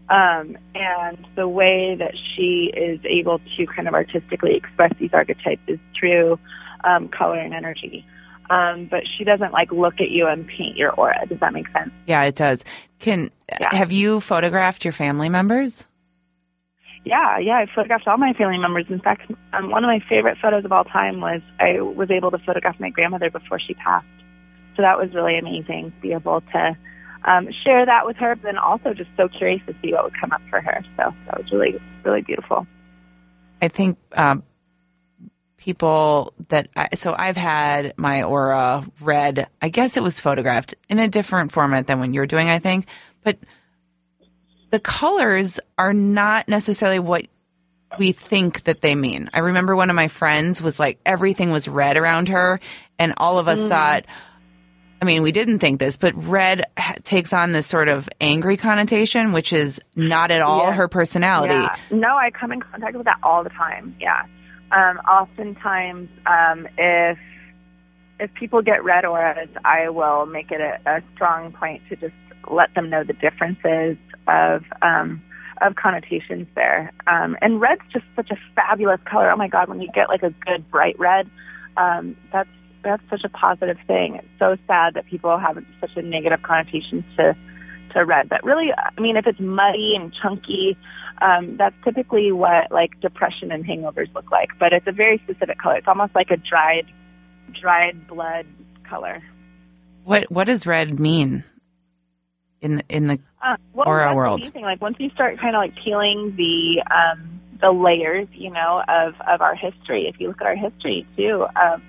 Um, 0.09 0.59
and 0.75 1.27
the 1.37 1.49
way 1.49 1.97
that 1.99 2.13
she 2.35 2.71
is 2.77 3.01
able 3.05 3.39
to 3.57 3.67
kind 3.67 3.89
of 3.89 3.95
artistically 3.95 4.55
express 4.57 4.93
these 4.99 5.11
archetypes 5.13 5.63
is 5.69 5.79
through 5.99 6.39
um, 6.85 7.09
color 7.09 7.39
and 7.39 7.55
energy. 7.55 8.05
Um, 8.51 8.87
but 8.91 9.05
she 9.17 9.25
doesn't 9.25 9.53
like 9.53 9.73
look 9.73 9.95
at 10.01 10.11
you 10.11 10.27
and 10.27 10.47
paint 10.47 10.77
your 10.77 10.91
aura. 10.93 11.25
Does 11.27 11.41
that 11.41 11.53
make 11.55 11.69
sense? 11.69 11.91
Yeah, 12.07 12.25
it 12.25 12.35
does. 12.35 12.65
Can 12.99 13.31
Yeah. 13.61 13.75
have 13.75 13.93
you 13.93 14.21
photographed 14.21 14.85
your 14.85 14.93
family 14.93 15.29
members? 15.29 15.85
Yeah, 17.05 17.39
yeah, 17.39 17.55
I 17.59 17.67
photographed 17.75 18.07
all 18.07 18.19
my 18.19 18.33
family 18.35 18.59
members. 18.59 18.87
In 18.89 19.01
fact, 19.01 19.31
um, 19.53 19.71
one 19.71 19.83
of 19.85 19.89
my 19.89 20.01
favorite 20.09 20.39
photos 20.41 20.65
of 20.65 20.73
all 20.73 20.85
time 20.85 21.21
was 21.21 21.41
I 21.59 21.81
was 21.81 22.11
able 22.11 22.31
to 22.31 22.39
photograph 22.39 22.79
my 22.79 22.91
grandmother 22.91 23.31
before 23.31 23.59
she 23.59 23.75
passed. 23.75 24.07
So 24.77 24.83
that 24.83 24.99
was 24.99 25.13
really 25.15 25.37
amazing 25.39 25.93
to 25.93 26.01
be 26.01 26.13
able 26.13 26.41
to 26.53 26.77
um, 27.25 27.49
share 27.65 27.87
that 27.87 28.07
with 28.07 28.17
her, 28.17 28.35
but 28.35 28.43
then 28.43 28.59
also 28.59 28.95
just 28.95 29.11
so 29.17 29.29
curious 29.29 29.63
to 29.67 29.75
see 29.83 29.93
what 29.93 30.05
would 30.05 30.21
come 30.21 30.33
up 30.33 30.43
for 30.51 30.61
her. 30.61 30.85
So 30.97 31.15
that 31.27 31.39
was 31.39 31.51
really, 31.53 31.81
really 32.05 32.23
beautiful. 32.23 32.67
I 33.61 33.69
think 33.69 33.99
um, 34.13 34.43
people 35.57 36.35
that 36.49 36.69
I, 36.75 36.89
so 36.97 37.15
I've 37.17 37.37
had 37.37 37.95
my 37.97 38.25
aura 38.25 38.85
read. 39.01 39.47
I 39.61 39.69
guess 39.69 39.97
it 39.97 40.03
was 40.03 40.19
photographed 40.19 40.75
in 40.89 40.99
a 40.99 41.09
different 41.09 41.53
format 41.53 41.87
than 41.87 42.01
when 42.01 42.13
you're 42.13 42.27
doing. 42.27 42.49
I 42.49 42.59
think, 42.59 42.87
but 43.23 43.39
the 44.71 44.81
colors 44.81 45.61
are 45.79 45.93
not 45.93 46.49
necessarily 46.49 46.99
what 46.99 47.27
we 47.99 48.11
think 48.11 48.65
that 48.65 48.81
they 48.81 48.95
mean. 48.95 49.31
I 49.33 49.41
remember 49.41 49.77
one 49.77 49.91
of 49.91 49.97
my 49.97 50.09
friends 50.09 50.61
was 50.61 50.81
like 50.81 50.99
everything 51.07 51.53
was 51.53 51.69
red 51.69 51.97
around 51.97 52.31
her, 52.31 52.59
and 52.99 53.15
all 53.17 53.39
of 53.39 53.47
us 53.47 53.63
thought. 53.63 54.05
I 55.03 55.05
mean, 55.05 55.23
we 55.23 55.33
didn't 55.33 55.59
think 55.59 55.81
this, 55.81 55.97
but 55.97 56.15
red 56.15 56.63
takes 57.03 57.33
on 57.33 57.51
this 57.51 57.67
sort 57.67 57.89
of 57.89 58.09
angry 58.21 58.57
connotation, 58.57 59.33
which 59.33 59.53
is 59.53 59.81
not 59.97 60.31
at 60.31 60.43
all 60.43 60.67
Yeah. 60.67 60.73
her 60.75 60.87
personality. 60.87 61.55
Yeah. 61.55 61.75
No, 61.91 62.17
I 62.17 62.31
come 62.31 62.53
in 62.53 62.61
contact 62.61 62.97
with 62.97 63.07
that 63.07 63.19
all 63.25 63.43
the 63.43 63.51
time. 63.51 63.97
Yeah. 63.99 64.23
Um, 64.71 64.99
oftentimes, 64.99 66.09
um, 66.25 66.69
if 66.79 67.19
if 68.21 68.33
people 68.35 68.63
get 68.63 68.85
red 68.85 69.05
auras, 69.05 69.49
I 69.65 69.89
will 69.89 70.25
make 70.27 70.53
it 70.53 70.61
a, 70.61 70.79
a 70.89 71.03
strong 71.15 71.51
point 71.51 71.83
to 71.89 71.97
just 71.97 72.15
let 72.49 72.73
them 72.77 72.89
know 72.89 73.03
the 73.03 73.15
differences 73.15 73.97
of 74.29 74.63
um, 74.83 75.21
of 75.61 75.75
connotations 75.75 76.47
there. 76.55 76.93
Um, 77.09 77.37
and 77.43 77.61
red's 77.61 77.83
just 77.93 78.05
such 78.15 78.31
a 78.31 78.37
fabulous 78.55 79.01
color. 79.05 79.33
Oh 79.33 79.37
my 79.37 79.49
God, 79.49 79.69
when 79.69 79.81
you 79.81 79.89
get 79.93 80.09
like 80.09 80.23
a 80.23 80.31
good 80.31 80.71
bright 80.71 80.97
red, 81.01 81.29
um, 81.77 82.17
that's 82.33 82.49
that's 82.83 83.03
such 83.11 83.23
a 83.25 83.29
positive 83.29 83.79
thing. 83.87 84.17
It's 84.17 84.39
so 84.39 84.57
sad 84.67 84.95
that 84.95 85.07
people 85.07 85.39
have 85.39 85.57
such 85.81 85.97
a 85.97 86.03
negative 86.03 86.43
connotation 86.43 87.05
to 87.17 87.37
to 87.95 88.05
red. 88.05 88.29
But 88.29 88.43
really, 88.45 88.71
I 88.73 89.01
mean, 89.01 89.17
if 89.17 89.27
it's 89.27 89.41
muddy 89.41 89.95
and 89.95 90.13
chunky, 90.23 90.77
um, 91.21 91.57
that's 91.57 91.75
typically 91.85 92.33
what 92.33 92.71
like 92.71 92.99
depression 93.01 93.53
and 93.53 93.65
hangovers 93.65 94.13
look 94.15 94.31
like. 94.31 94.49
But 94.59 94.73
it's 94.73 94.87
a 94.87 94.93
very 94.93 95.19
specific 95.25 95.59
color. 95.59 95.77
It's 95.77 95.89
almost 95.89 96.15
like 96.15 96.31
a 96.31 96.37
dried 96.37 96.87
dried 97.61 98.07
blood 98.09 98.47
color. 98.89 99.23
What 100.05 100.31
what 100.31 100.45
does 100.45 100.67
red 100.67 100.99
mean 100.99 101.45
in 102.61 102.77
the, 102.77 102.85
in 102.89 103.07
the 103.09 103.19
Uh, 103.43 103.57
well, 103.73 103.89
Aura 103.89 104.15
world. 104.15 104.41
amazing. 104.41 104.63
Like 104.63 104.81
once 104.81 104.97
you 104.99 105.11
start 105.11 105.39
kind 105.39 105.55
of 105.55 105.61
like 105.61 105.75
peeling 105.85 106.35
the 106.37 106.83
um, 106.93 107.41
the 107.61 107.71
layers, 107.71 108.29
you 108.33 108.51
know, 108.51 108.83
of 108.89 109.15
of 109.29 109.41
our 109.41 109.55
history. 109.55 110.09
If 110.09 110.21
you 110.21 110.29
look 110.29 110.41
at 110.41 110.47
our 110.47 110.57
history 110.57 111.07
too, 111.17 111.47
um, 111.61 111.83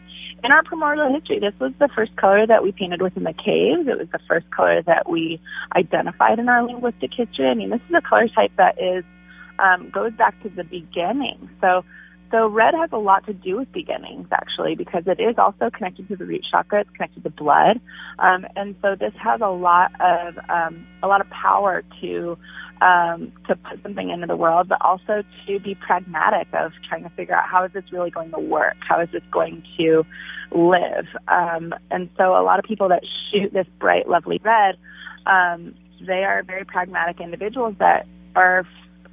in 0.44 0.52
our 0.52 0.64
primordial 0.64 1.14
history, 1.14 1.40
this 1.40 1.54
was 1.60 1.72
the 1.80 1.90
first 1.96 2.16
color 2.18 2.46
that 2.46 2.64
we 2.64 2.72
painted 2.72 3.02
within 3.02 3.24
the 3.24 3.34
caves. 3.34 3.88
It 3.88 3.98
was 3.98 4.10
the 4.12 4.20
first 4.28 4.50
color 4.52 4.82
that 4.84 5.10
we 5.10 5.40
identified 5.76 6.40
in 6.40 6.50
our 6.50 6.64
linguistic 6.64 7.12
history. 7.16 7.48
I 7.48 7.54
mean, 7.54 7.70
this 7.70 7.82
is 7.90 7.96
a 7.96 8.02
color 8.02 8.28
type 8.28 8.52
that 8.58 8.82
is 8.82 9.06
um, 9.60 9.90
goes 9.90 10.12
back 10.14 10.42
to 10.44 10.50
the 10.50 10.64
beginning. 10.64 11.50
So. 11.62 11.84
So 12.32 12.48
red 12.48 12.74
has 12.74 12.90
a 12.92 12.98
lot 12.98 13.28
to 13.28 13.34
do 13.34 13.58
with 13.58 13.72
beginnings, 13.72 14.28
actually, 14.32 14.74
because 14.74 15.04
it 15.06 15.20
is 15.20 15.36
also 15.38 15.70
connected 15.70 16.08
to 16.08 16.16
the 16.16 16.26
root 16.26 16.44
chakra. 16.50 16.82
It's 16.82 16.90
connected 16.90 17.24
to 17.26 17.30
blood, 17.30 17.80
um, 18.18 18.48
and 18.56 18.76
so 18.82 18.96
this 19.00 19.14
has 19.22 19.40
a 19.42 19.52
lot 19.52 19.92
of 20.02 20.40
um, 20.50 20.84
a 21.04 21.08
lot 21.08 21.22
of 21.22 21.30
power 21.30 21.84
to 22.02 22.36
um, 22.84 23.32
to 23.48 23.56
put 23.56 23.82
something 23.82 24.10
into 24.10 24.28
the 24.28 24.36
world, 24.36 24.68
but 24.68 24.78
also 24.82 25.24
to 25.48 25.60
be 25.60 25.74
pragmatic 25.76 26.48
of 26.54 26.74
trying 26.88 27.04
to 27.04 27.10
figure 27.12 27.34
out 27.34 27.48
how 27.48 27.64
is 27.64 27.72
this 27.72 27.86
really 27.94 28.12
going 28.12 28.32
to 28.32 28.40
work? 28.40 28.76
How 28.82 29.00
is 29.00 29.10
this 29.14 29.24
going 29.32 29.64
to 29.78 30.04
live? 30.52 31.08
Um, 31.30 31.74
and 31.90 32.10
so 32.18 32.36
a 32.36 32.44
lot 32.44 32.60
of 32.60 32.66
people 32.66 32.90
that 32.90 33.04
shoot 33.32 33.54
this 33.54 33.68
bright, 33.80 34.10
lovely 34.10 34.42
red, 34.44 34.78
um, 35.26 35.76
they 36.06 36.26
are 36.26 36.44
very 36.44 36.66
pragmatic 36.66 37.22
individuals 37.22 37.76
that 37.80 38.06
are 38.36 38.66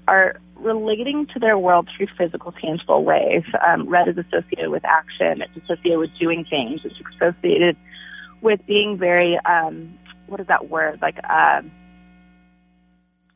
are 0.08 0.40
relating 0.56 1.26
to 1.32 1.38
their 1.38 1.56
world 1.56 1.88
through 1.96 2.08
physical, 2.18 2.52
tangible 2.52 3.04
ways. 3.04 3.44
Um, 3.64 3.88
red 3.88 4.08
is 4.08 4.18
associated 4.18 4.70
with 4.70 4.84
action. 4.84 5.42
It's 5.42 5.64
associated 5.64 5.98
with 6.00 6.10
doing 6.18 6.44
things. 6.50 6.80
It's 6.84 6.96
associated 7.16 7.76
with 8.42 8.60
being 8.66 8.98
very 8.98 9.38
um, 9.44 9.96
what 10.26 10.40
is 10.40 10.48
that 10.48 10.68
word 10.68 10.98
like? 11.00 11.18
Um, 11.30 11.70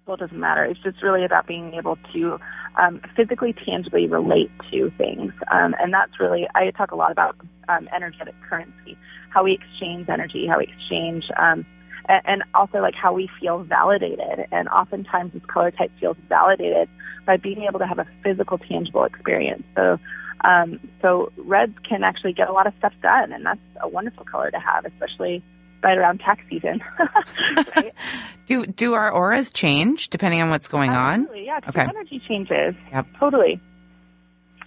well, 0.06 0.16
doesn't 0.16 0.38
matter. 0.38 0.64
It's 0.64 0.80
just 0.80 1.02
really 1.02 1.24
about 1.24 1.46
being 1.46 1.74
able 1.74 1.98
to 2.12 2.38
um, 2.76 3.00
physically, 3.16 3.54
tangibly 3.64 4.06
relate 4.06 4.50
to 4.70 4.90
things. 4.98 5.32
Um, 5.50 5.74
and 5.78 5.92
that's 5.92 6.18
really, 6.20 6.46
I 6.54 6.70
talk 6.72 6.90
a 6.90 6.96
lot 6.96 7.12
about 7.12 7.36
um, 7.68 7.88
energetic 7.94 8.34
currency, 8.48 8.98
how 9.30 9.44
we 9.44 9.52
exchange 9.52 10.08
energy, 10.08 10.46
how 10.46 10.58
we 10.58 10.64
exchange, 10.64 11.24
um, 11.36 11.64
and, 12.08 12.22
and 12.24 12.42
also 12.54 12.78
like 12.78 12.94
how 12.94 13.12
we 13.12 13.30
feel 13.40 13.62
validated. 13.62 14.46
And 14.52 14.68
oftentimes 14.68 15.32
this 15.32 15.44
color 15.46 15.70
type 15.70 15.90
feels 15.98 16.16
validated 16.28 16.88
by 17.26 17.36
being 17.36 17.62
able 17.62 17.78
to 17.78 17.86
have 17.86 17.98
a 17.98 18.06
physical, 18.22 18.58
tangible 18.58 19.04
experience. 19.04 19.64
So, 19.74 19.98
um, 20.42 20.78
so 21.00 21.32
reds 21.38 21.74
can 21.88 22.04
actually 22.04 22.34
get 22.34 22.50
a 22.50 22.52
lot 22.52 22.66
of 22.66 22.74
stuff 22.78 22.92
done, 23.00 23.32
and 23.32 23.46
that's 23.46 23.60
a 23.80 23.88
wonderful 23.88 24.26
color 24.26 24.50
to 24.50 24.58
have, 24.58 24.84
especially 24.84 25.42
right 25.84 25.98
around 25.98 26.18
tax 26.18 26.42
season. 26.48 26.82
right? 27.76 27.94
do 28.46 28.66
do 28.66 28.94
our 28.94 29.12
auras 29.12 29.52
change 29.52 30.08
depending 30.08 30.42
on 30.42 30.50
what's 30.50 30.66
going 30.66 30.90
Absolutely, 30.90 31.40
on? 31.40 31.44
Yeah, 31.46 31.68
okay. 31.68 31.82
energy 31.82 32.20
changes. 32.26 32.74
Yep. 32.90 33.06
Totally. 33.20 33.60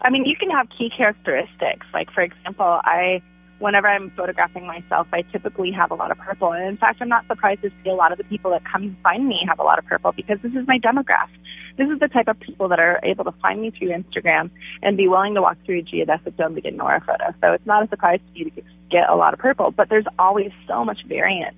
I 0.02 0.10
mean, 0.12 0.26
you 0.26 0.36
can 0.38 0.50
have 0.52 0.68
key 0.78 0.92
characteristics. 0.96 1.86
Like, 1.94 2.12
for 2.12 2.22
example, 2.22 2.80
I, 2.84 3.22
whenever 3.60 3.88
I'm 3.88 4.12
photographing 4.12 4.66
myself, 4.68 5.08
I 5.12 5.24
typically 5.24 5.72
have 5.72 5.92
a 5.92 5.96
lot 5.96 6.12
of 6.12 6.18
purple. 6.18 6.52
And 6.52 6.64
in 6.66 6.78
fact, 6.78 7.02
I'm 7.02 7.10
not 7.10 7.26
surprised 7.28 7.62
to 7.64 7.72
see 7.84 7.90
a 7.90 7.96
lot 7.96 8.12
of 8.12 8.18
the 8.18 8.24
people 8.26 8.52
that 8.52 8.64
come 8.66 8.96
find 9.04 9.28
me 9.28 9.44
have 9.48 9.60
a 9.60 9.64
lot 9.64 9.80
of 9.80 9.86
purple 9.86 10.12
because 10.12 10.38
this 10.42 10.54
is 10.54 10.68
my 10.68 10.80
demographic. 10.80 11.38
This 11.78 11.90
is 11.90 12.00
the 12.00 12.08
type 12.08 12.28
of 12.28 12.40
people 12.40 12.68
that 12.70 12.80
are 12.80 13.00
able 13.04 13.24
to 13.26 13.32
find 13.42 13.62
me 13.62 13.72
through 13.72 13.90
Instagram 13.90 14.50
and 14.82 14.98
be 14.98 15.08
willing 15.08 15.36
to 15.36 15.42
walk 15.42 15.58
through 15.66 15.80
a 15.80 15.84
geodesic 15.84 16.36
dome 16.38 16.56
to 16.56 16.62
get 16.62 16.74
an 16.74 16.82
aura 16.82 17.02
photo. 17.02 17.34
So 17.42 17.54
it's 17.54 17.66
not 17.66 17.84
a 17.84 17.90
surprise 17.90 18.20
to 18.34 18.40
you 18.40 18.50
to 18.50 18.62
get 18.90 19.10
a 19.10 19.16
lot 19.16 19.34
of 19.34 19.40
purple, 19.40 19.72
but 19.72 19.90
there's 19.90 20.06
always 20.18 20.52
so 20.68 20.84
much 20.84 21.06
variance. 21.08 21.56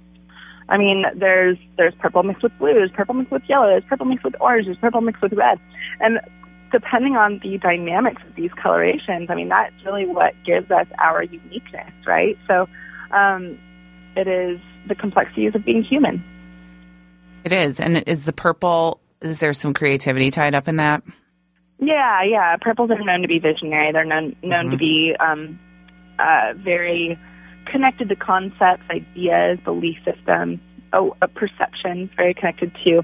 I 0.68 0.78
mean, 0.78 1.04
there's 1.16 1.58
there's 1.78 1.96
purple 1.96 2.22
mixed 2.22 2.44
with 2.44 2.58
blue, 2.60 2.74
there's 2.74 2.92
purple 2.92 3.16
mixed 3.16 3.32
with 3.32 3.42
yellow, 3.50 3.68
there's 3.68 3.84
purple 3.86 4.06
mixed 4.06 4.24
with 4.24 4.36
orange, 4.40 4.66
there's 4.66 4.78
purple 4.78 5.02
mixed 5.02 5.22
with 5.22 5.34
red, 5.34 5.60
and 6.00 6.20
depending 6.72 7.16
on 7.16 7.40
the 7.44 7.58
dynamics 7.58 8.22
of 8.28 8.36
these 8.36 8.52
colorations, 8.62 9.30
I 9.30 9.36
mean, 9.36 9.50
that's 9.50 9.74
really 9.86 10.06
what 10.06 10.34
gives 10.46 10.70
us 10.72 10.88
our 11.00 11.24
uniqueness, 11.24 11.92
right? 12.06 12.38
So, 12.48 12.68
um, 13.12 13.58
it 14.16 14.28
is 14.28 14.60
the 14.88 14.96
complexities 14.96 15.56
of 15.56 15.66
being 15.66 15.84
human. 15.84 16.24
It 17.44 17.54
is, 17.54 17.80
and 17.80 18.04
is 18.08 18.26
the 18.26 18.34
purple? 18.34 19.00
Is 19.22 19.40
there 19.40 19.54
some 19.54 19.74
creativity 19.74 20.32
tied 20.32 20.56
up 20.56 20.68
in 20.68 20.78
that? 20.78 21.04
Yeah, 21.80 22.24
yeah. 22.24 22.58
Purples 22.60 22.92
are 22.92 23.04
known 23.04 23.22
to 23.22 23.28
be 23.28 23.40
visionary. 23.40 23.92
They're 23.92 24.06
known 24.06 24.36
known 24.44 24.66
mm-hmm. 24.66 24.72
to 24.72 24.78
be 24.78 25.16
um, 25.20 25.60
uh, 26.20 26.54
very 26.58 27.18
connected 27.72 28.10
to 28.10 28.16
concepts, 28.16 28.84
ideas, 28.90 29.60
belief 29.64 29.98
systems, 30.04 30.60
oh, 30.94 31.16
a 31.22 31.28
perception, 31.28 32.10
very 32.16 32.34
connected 32.34 32.76
to 32.84 33.04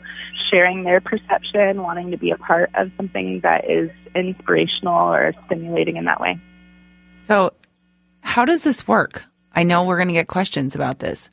sharing 0.50 0.84
their 0.84 1.02
perception, 1.02 1.82
wanting 1.82 2.12
to 2.12 2.18
be 2.18 2.32
a 2.32 2.38
part 2.38 2.70
of 2.76 2.92
something 2.98 3.42
that 3.42 3.70
is 3.70 3.90
inspirational 4.16 5.14
or 5.14 5.34
stimulating 5.46 5.98
in 5.98 6.06
that 6.06 6.20
way. 6.20 6.40
So, 7.24 7.54
how 8.22 8.46
does 8.46 8.64
this 8.64 8.88
work? 8.88 9.24
I 9.54 9.64
know 9.64 9.84
we're 9.84 9.98
going 9.98 10.10
to 10.10 10.14
get 10.14 10.28
questions 10.28 10.76
about 10.76 11.00
this. 11.00 11.30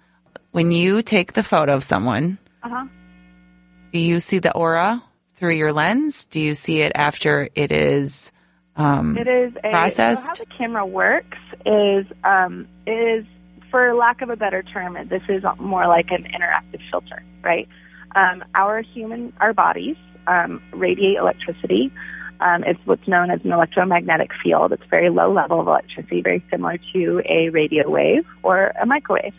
When 0.53 0.71
you 0.71 1.03
take 1.03 1.33
the 1.33 1.43
photo 1.43 1.75
of 1.75 1.85
someone, 1.85 2.39
uh-huh. 2.63 2.87
do 3.93 3.99
you 3.99 4.21
see 4.21 4.39
the 4.39 4.55
aura 4.55 5.03
through 5.35 5.55
your 5.55 5.73
lens? 5.73 6.25
Do 6.27 6.41
you 6.41 6.55
see 6.55 6.83
it 6.83 6.93
after 6.95 7.49
it 7.55 7.73
is 7.73 8.31
um, 8.77 9.17
it 9.17 9.29
is 9.29 9.53
a, 9.65 9.71
processed? 9.71 10.23
So 10.25 10.29
how 10.29 10.35
the 10.35 10.47
camera 10.57 10.87
works 10.87 11.39
is 11.67 12.07
um, 12.25 12.69
is 12.87 13.25
for 13.73 13.95
lack 13.95 14.21
of 14.23 14.31
a 14.31 14.37
better 14.37 14.63
term, 14.63 14.97
this 15.09 15.23
is 15.29 15.43
more 15.59 15.89
like 15.89 16.11
an 16.11 16.25
interactive 16.25 16.81
filter, 16.91 17.25
right? 17.43 17.67
Um, 18.15 18.45
our 18.55 18.83
human, 18.83 19.33
our 19.41 19.53
bodies 19.55 19.97
um, 20.29 20.63
radiate 20.73 21.17
electricity. 21.17 21.91
Um, 22.41 22.65
it's 22.65 22.79
what's 22.85 23.09
known 23.09 23.31
as 23.31 23.41
an 23.45 23.51
electromagnetic 23.53 24.31
field. 24.45 24.73
It's 24.73 24.83
very 24.91 25.09
low 25.09 25.33
level 25.33 25.61
of 25.61 25.67
electricity, 25.67 26.21
very 26.21 26.45
similar 26.51 26.79
to 26.93 27.23
a 27.29 27.49
radio 27.49 27.89
wave 27.89 28.27
or 28.43 28.73
a 28.81 28.85
microwave. 28.85 29.35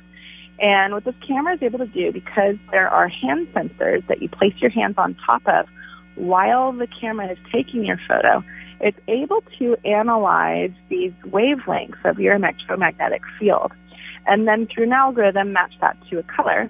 And 0.59 0.93
what 0.93 1.05
this 1.05 1.15
camera 1.27 1.55
is 1.55 1.61
able 1.61 1.79
to 1.79 1.87
do, 1.87 2.11
because 2.11 2.55
there 2.71 2.89
are 2.89 3.07
hand 3.07 3.47
sensors 3.53 4.05
that 4.07 4.21
you 4.21 4.29
place 4.29 4.53
your 4.57 4.71
hands 4.71 4.95
on 4.97 5.15
top 5.25 5.43
of 5.45 5.67
while 6.15 6.71
the 6.71 6.87
camera 6.99 7.31
is 7.31 7.37
taking 7.51 7.85
your 7.85 7.99
photo, 8.07 8.43
it's 8.79 8.99
able 9.07 9.43
to 9.59 9.75
analyze 9.85 10.71
these 10.89 11.11
wavelengths 11.25 12.03
of 12.05 12.19
your 12.19 12.35
electromagnetic 12.35 13.21
field 13.39 13.71
and 14.27 14.47
then 14.47 14.67
through 14.67 14.85
an 14.85 14.93
algorithm 14.93 15.53
match 15.53 15.73
that 15.81 15.97
to 16.09 16.19
a 16.19 16.23
color, 16.23 16.69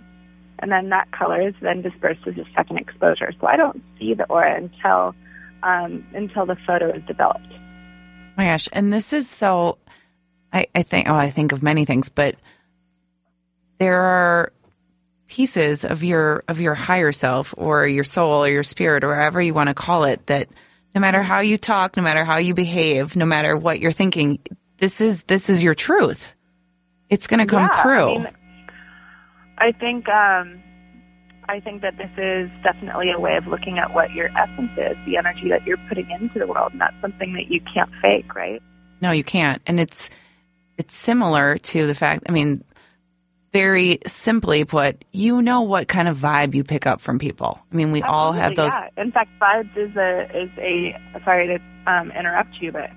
and 0.59 0.71
then 0.71 0.89
that 0.89 1.11
color 1.11 1.47
is 1.47 1.53
then 1.61 1.81
dispersed 1.81 2.21
as 2.27 2.37
a 2.37 2.45
second 2.55 2.77
exposure. 2.77 3.31
So 3.39 3.47
I 3.47 3.57
don't 3.57 3.83
see 3.99 4.13
the 4.13 4.25
aura 4.25 4.55
until 4.55 5.15
um, 5.63 6.05
until 6.13 6.45
the 6.45 6.57
photo 6.67 6.89
is 6.93 7.03
developed. 7.05 7.53
my 8.37 8.45
gosh, 8.45 8.67
and 8.71 8.91
this 8.91 9.13
is 9.13 9.29
so. 9.29 9.77
I, 10.51 10.67
I 10.75 10.83
think. 10.83 11.09
Oh, 11.09 11.15
I 11.15 11.31
think 11.31 11.51
of 11.51 11.63
many 11.63 11.85
things, 11.85 12.09
but 12.09 12.35
there 13.79 14.01
are 14.01 14.53
pieces 15.27 15.83
of 15.83 16.03
your 16.03 16.43
of 16.47 16.59
your 16.59 16.75
higher 16.75 17.11
self 17.11 17.53
or 17.57 17.87
your 17.87 18.03
soul 18.03 18.43
or 18.43 18.47
your 18.47 18.63
spirit 18.63 19.03
or 19.03 19.09
whatever 19.09 19.41
you 19.41 19.53
want 19.53 19.67
to 19.67 19.73
call 19.73 20.03
it 20.03 20.25
that 20.27 20.47
no 20.93 21.01
matter 21.01 21.23
how 21.23 21.39
you 21.39 21.57
talk 21.57 21.97
no 21.97 22.03
matter 22.03 22.23
how 22.23 22.37
you 22.37 22.53
behave 22.53 23.15
no 23.15 23.25
matter 23.25 23.57
what 23.57 23.79
you're 23.79 23.91
thinking 23.91 24.37
this 24.77 25.01
is 25.01 25.23
this 25.23 25.49
is 25.49 25.63
your 25.63 25.73
truth 25.73 26.35
it's 27.09 27.27
going 27.27 27.39
to 27.39 27.45
come 27.45 27.63
yeah, 27.63 27.83
through. 27.83 28.09
I, 28.09 28.17
mean, 28.17 28.27
I 29.57 29.71
think 29.71 30.09
um, 30.09 30.63
I 31.47 31.59
think 31.59 31.81
that 31.81 31.97
this 31.97 32.11
is 32.17 32.49
definitely 32.63 33.11
a 33.11 33.19
way 33.19 33.35
of 33.35 33.47
looking 33.47 33.77
at 33.77 33.93
what 33.93 34.11
your 34.11 34.29
essence 34.37 34.71
is, 34.77 34.97
the 35.05 35.17
energy 35.17 35.49
that 35.49 35.65
you're 35.65 35.77
putting 35.89 36.09
into 36.09 36.39
the 36.39 36.47
world, 36.47 36.71
and 36.71 36.81
that's 36.81 36.99
something 37.01 37.33
that 37.33 37.47
you 37.49 37.61
can't 37.73 37.91
fake, 38.01 38.33
right? 38.33 38.61
No, 39.01 39.11
you 39.11 39.23
can't, 39.23 39.61
and 39.67 39.79
it's 39.79 40.09
it's 40.77 40.93
similar 40.93 41.57
to 41.57 41.87
the 41.87 41.95
fact. 41.95 42.23
I 42.27 42.31
mean, 42.31 42.63
very 43.53 43.99
simply 44.07 44.65
put, 44.65 45.05
you 45.11 45.41
know 45.41 45.61
what 45.61 45.87
kind 45.87 46.07
of 46.07 46.17
vibe 46.17 46.55
you 46.55 46.63
pick 46.63 46.87
up 46.87 46.99
from 46.99 47.19
people. 47.19 47.59
I 47.71 47.75
mean, 47.75 47.91
we 47.91 48.01
Absolutely, 48.01 48.17
all 48.17 48.31
have 48.33 48.55
those. 48.55 48.71
Yeah. 48.71 49.03
In 49.03 49.11
fact, 49.11 49.29
vibes 49.39 49.77
is 49.77 49.95
a 49.95 50.43
is 50.43 50.49
a 50.57 51.23
sorry 51.23 51.47
to 51.47 51.91
um, 51.91 52.11
interrupt 52.11 52.55
you, 52.59 52.71
but 52.71 52.89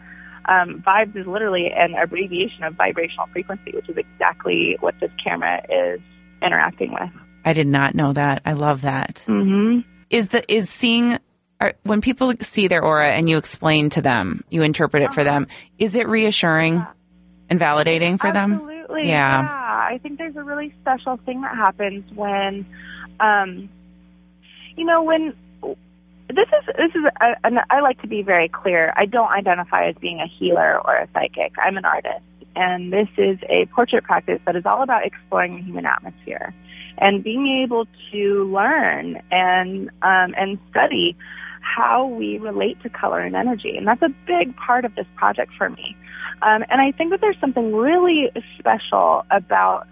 um, 0.49 0.83
vibes 0.87 1.17
is 1.17 1.27
literally 1.27 1.71
an 1.75 1.95
abbreviation 1.95 2.65
of 2.65 2.75
vibrational 2.75 3.27
frequency, 3.33 3.73
which 3.73 3.89
is 3.89 3.97
exactly 3.97 4.77
what 4.81 4.95
this 5.01 5.11
camera 5.23 5.63
is 5.69 6.01
interacting 6.43 6.93
with. 6.93 7.11
I 7.45 7.53
did 7.53 7.67
not 7.67 7.95
know 7.95 8.13
that. 8.13 8.43
I 8.45 8.55
love 8.55 8.83
that. 8.83 9.25
Mm-hmm. 9.27 9.89
Is 10.11 10.29
the 10.29 10.53
is 10.53 10.71
seeing 10.71 11.19
are, 11.61 11.75
when 11.85 12.01
people 12.01 12.33
see 12.41 12.69
their 12.69 12.83
aura 12.83 13.11
and 13.11 13.29
you 13.29 13.39
explain 13.39 13.91
to 13.91 14.03
them, 14.03 14.45
you 14.51 14.63
interpret 14.63 15.03
it 15.03 15.07
uh-huh. 15.07 15.15
for 15.15 15.25
them. 15.25 15.47
Is 15.79 15.95
it 15.95 16.09
reassuring 16.09 16.75
yeah. 16.75 16.93
and 17.49 17.61
validating 17.61 18.19
for 18.19 18.29
Absolutely. 18.29 18.33
them? 18.33 18.53
Absolutely. 18.53 19.09
Yeah. 19.09 19.43
yeah. 19.43 19.89
I 19.95 19.99
think 20.03 20.19
there's 20.19 20.37
a 20.37 20.43
really 20.43 20.75
special 20.81 21.17
thing 21.19 21.43
that 21.43 21.57
happens 21.57 22.05
when, 22.15 22.67
um, 23.21 23.69
you 24.77 24.85
know, 24.85 25.03
when 25.03 25.35
this 26.29 26.49
is 26.49 26.67
this 26.77 26.93
is 26.95 27.05
I 27.21 27.81
like 27.81 28.01
to 28.03 28.09
be 28.09 28.23
very 28.23 28.49
clear. 28.49 28.93
I 28.97 29.07
don't 29.07 29.31
identify 29.31 29.89
as 29.89 29.95
being 30.01 30.21
a 30.21 30.27
healer 30.27 30.81
or 30.85 30.97
a 30.97 31.09
psychic. 31.15 31.53
I'm 31.63 31.77
an 31.77 31.85
artist, 31.85 32.25
and 32.55 32.93
this 32.93 33.09
is 33.17 33.39
a 33.49 33.67
portrait 33.67 34.05
practice 34.05 34.41
that 34.47 34.57
is 34.57 34.67
all 34.67 34.83
about 34.83 35.07
exploring 35.07 35.57
the 35.57 35.63
human 35.63 35.87
atmosphere 35.87 36.55
and 36.99 37.23
being 37.23 37.63
able 37.63 37.87
to 38.13 38.53
learn 38.53 39.23
and 39.31 39.89
um, 40.03 40.35
and 40.37 40.59
study 40.71 41.17
how 41.61 42.07
we 42.07 42.39
relate 42.39 42.81
to 42.83 42.89
color 42.89 43.21
and 43.21 43.35
energy. 43.35 43.77
And 43.77 43.87
that's 43.87 44.03
a 44.03 44.15
big 44.27 44.57
part 44.57 44.85
of 44.85 44.95
this 44.95 45.07
project 45.17 45.53
for 45.59 45.69
me. 45.69 45.97
Um, 46.43 46.65
and 46.71 46.81
I 46.81 46.93
think 46.93 47.11
that 47.11 47.21
there's 47.21 47.39
something 47.41 47.75
really 47.75 48.31
special 48.59 49.25
about 49.31 49.87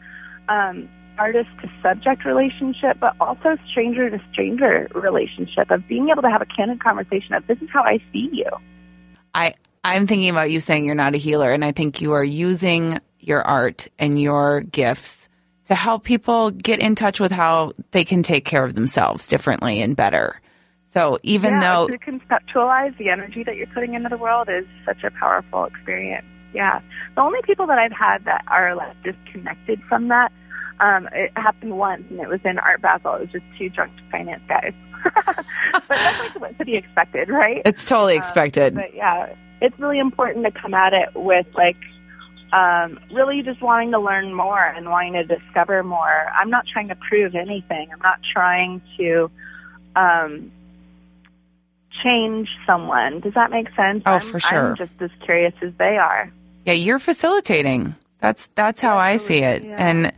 um, 0.49 0.89
artist 1.19 1.49
to 1.63 1.71
subject 1.83 2.25
relationship, 2.25 2.99
but 3.01 3.15
also 3.21 3.57
stranger 3.71 4.11
to 4.11 4.21
stranger 4.33 4.89
relationship 4.95 5.71
of 5.71 5.87
being 5.89 6.09
able 6.11 6.23
to 6.23 6.31
have 6.31 6.43
a 6.43 6.47
candid 6.47 6.83
conversation 6.83 7.35
of 7.35 7.47
this 7.47 7.59
is 7.61 7.69
how 7.73 7.83
I 7.83 7.99
see 8.13 8.29
you. 8.33 8.47
I 9.35 9.55
I'm 9.83 10.07
thinking 10.07 10.31
about 10.31 10.51
you 10.51 10.61
saying 10.61 10.87
you're 10.87 10.95
not 10.95 11.15
a 11.15 11.19
healer, 11.19 11.53
and 11.53 11.65
I 11.65 11.73
think 11.73 12.01
you 12.01 12.13
are 12.13 12.25
using 12.25 12.99
your 13.19 13.43
art 13.43 13.89
and 13.99 14.21
your 14.21 14.63
gifts 14.63 15.29
to 15.67 15.75
help 15.75 16.05
people 16.05 16.51
get 16.51 16.81
in 16.81 16.95
touch 16.95 17.21
with 17.21 17.33
how 17.33 17.73
they 17.91 18.05
can 18.05 18.23
take 18.23 18.45
care 18.45 18.65
of 18.65 18.75
themselves 18.75 19.27
differently 19.27 19.81
and 19.83 19.97
better. 19.97 20.41
So 20.91 21.19
even 21.23 21.55
yeah, 21.55 21.61
though 21.61 21.87
to 21.89 21.99
conceptualize 21.99 22.97
the 22.99 23.09
energy 23.11 23.43
that 23.45 23.57
you're 23.57 23.67
putting 23.69 23.95
into 23.95 24.09
the 24.09 24.17
world 24.17 24.49
is 24.49 24.65
such 24.87 25.03
a 25.03 25.11
powerful 25.11 25.65
experience. 25.65 26.27
Yeah. 26.55 26.81
The 27.17 27.21
only 27.21 27.41
people 27.43 27.67
that 27.67 27.79
I've 27.79 27.93
had 27.93 28.25
that 28.27 28.45
are 28.47 28.77
like 28.77 28.95
disconnected 29.03 29.83
from 29.89 30.09
that 30.09 30.33
um, 30.81 31.09
it 31.13 31.33
happened 31.37 31.77
once, 31.79 32.05
and 32.11 32.21
it 32.21 32.29
was 32.29 32.41
in 32.45 32.59
Art 32.59 32.83
Basel. 32.83 33.15
It 33.15 33.21
was 33.21 33.31
just 33.33 33.45
two 33.59 33.69
drunk 33.69 33.93
finance 34.11 34.43
guys. 34.49 34.73
but 35.25 35.85
that's 35.89 36.19
like 36.19 36.41
what 36.41 36.59
to 36.59 36.65
be 36.65 36.77
expected, 36.77 37.29
right? 37.29 37.63
It's 37.65 37.87
totally 37.87 38.15
um, 38.15 38.19
expected. 38.19 38.75
but 38.75 38.95
yeah, 38.95 39.35
it's 39.61 39.79
really 39.79 39.99
important 39.99 40.45
to 40.45 40.51
come 40.51 40.75
at 40.75 40.93
it 40.93 41.11
with 41.15 41.47
like 41.55 41.77
um, 42.53 42.99
really 43.13 43.43
just 43.43 43.61
wanting 43.61 43.91
to 43.93 43.99
learn 43.99 44.33
more 44.33 44.65
and 44.65 44.89
wanting 44.89 45.15
to 45.15 45.25
discover 45.25 45.83
more. 45.83 46.27
I'm 46.39 46.51
not 46.51 46.65
trying 46.73 46.89
to 46.89 46.97
prove 46.97 47.35
anything. 47.35 47.91
I'm 47.93 48.01
not 48.01 48.21
trying 48.33 48.81
to 48.99 49.31
um, 49.97 50.53
change 52.03 52.49
someone. 52.67 53.21
Does 53.21 53.35
that 53.35 53.51
make 53.51 53.67
sense? 53.75 54.03
Oh, 54.07 54.13
I'm, 54.13 54.21
for 54.21 54.41
sure. 54.41 54.71
I'm 54.71 54.77
just 54.77 54.93
as 55.01 55.11
curious 55.25 55.55
as 55.63 55.73
they 55.79 55.97
are. 55.97 56.33
Yeah, 56.65 56.75
you're 56.75 56.99
facilitating. 56.99 57.95
That's 58.21 58.49
that's 58.55 58.81
how 58.81 58.97
I 58.97 59.19
see 59.19 59.39
it. 59.39 59.65
Yeah. 59.65 59.77
And 59.77 60.13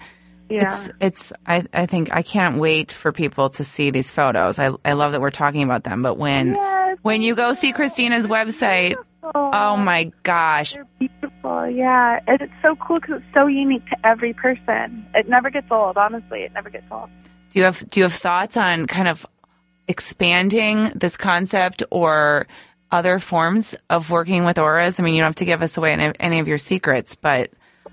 Yeah. 0.49 0.69
it's 0.73 0.91
it's 1.01 1.33
I, 1.47 1.65
I 1.75 1.87
think 1.87 2.15
I 2.15 2.23
can't 2.23 2.59
wait 2.59 2.93
for 2.93 3.11
people 3.13 3.51
to 3.51 3.65
see 3.65 3.91
these 3.91 4.11
photos. 4.11 4.59
I 4.59 4.71
I 4.85 4.93
love 4.93 5.13
that 5.13 5.21
we're 5.21 5.31
talking 5.31 5.63
about 5.63 5.83
them, 5.85 6.03
but 6.03 6.17
when 6.17 6.55
Yes. 6.55 6.99
when 7.03 7.23
you 7.23 7.35
go 7.35 7.53
see 7.53 7.73
Christina's 7.73 8.27
website, 8.27 8.95
oh 9.35 9.77
my 9.77 10.13
gosh. 10.23 10.75
They're 10.75 10.87
beautiful. 11.01 11.69
Yeah. 11.69 12.21
And 12.29 12.41
it's 12.41 12.53
so 12.63 12.77
cool 12.77 13.01
because 13.01 13.17
it's 13.23 13.35
so 13.35 13.47
unique 13.49 13.85
to 13.91 13.97
every 14.07 14.33
person. 14.35 15.07
It 15.15 15.29
never 15.29 15.51
gets 15.51 15.67
old, 15.71 15.97
honestly. 15.97 16.43
It 16.43 16.53
never 16.53 16.71
gets 16.71 16.87
old. 16.93 17.11
Do 17.53 17.59
you 17.59 17.65
have 17.65 17.89
do 17.91 18.01
you 18.01 18.05
have 18.05 18.13
thoughts 18.15 18.57
on 18.57 18.87
kind 18.87 19.09
of 19.09 19.27
expanding 19.89 20.91
this 20.95 21.17
concept 21.17 21.83
or 21.91 22.47
other 22.91 23.19
forms 23.19 23.75
of 23.91 24.11
working 24.11 24.45
with 24.45 24.59
auras? 24.59 25.01
I 25.01 25.03
mean, 25.03 25.15
you 25.15 25.21
don't 25.23 25.29
have 25.31 25.35
to 25.37 25.45
give 25.45 25.63
us 25.63 25.77
away 25.77 25.93
any, 25.93 26.13
any 26.21 26.39
of 26.39 26.49
your 26.49 26.59
secrets, 26.59 27.17
but 27.17 27.51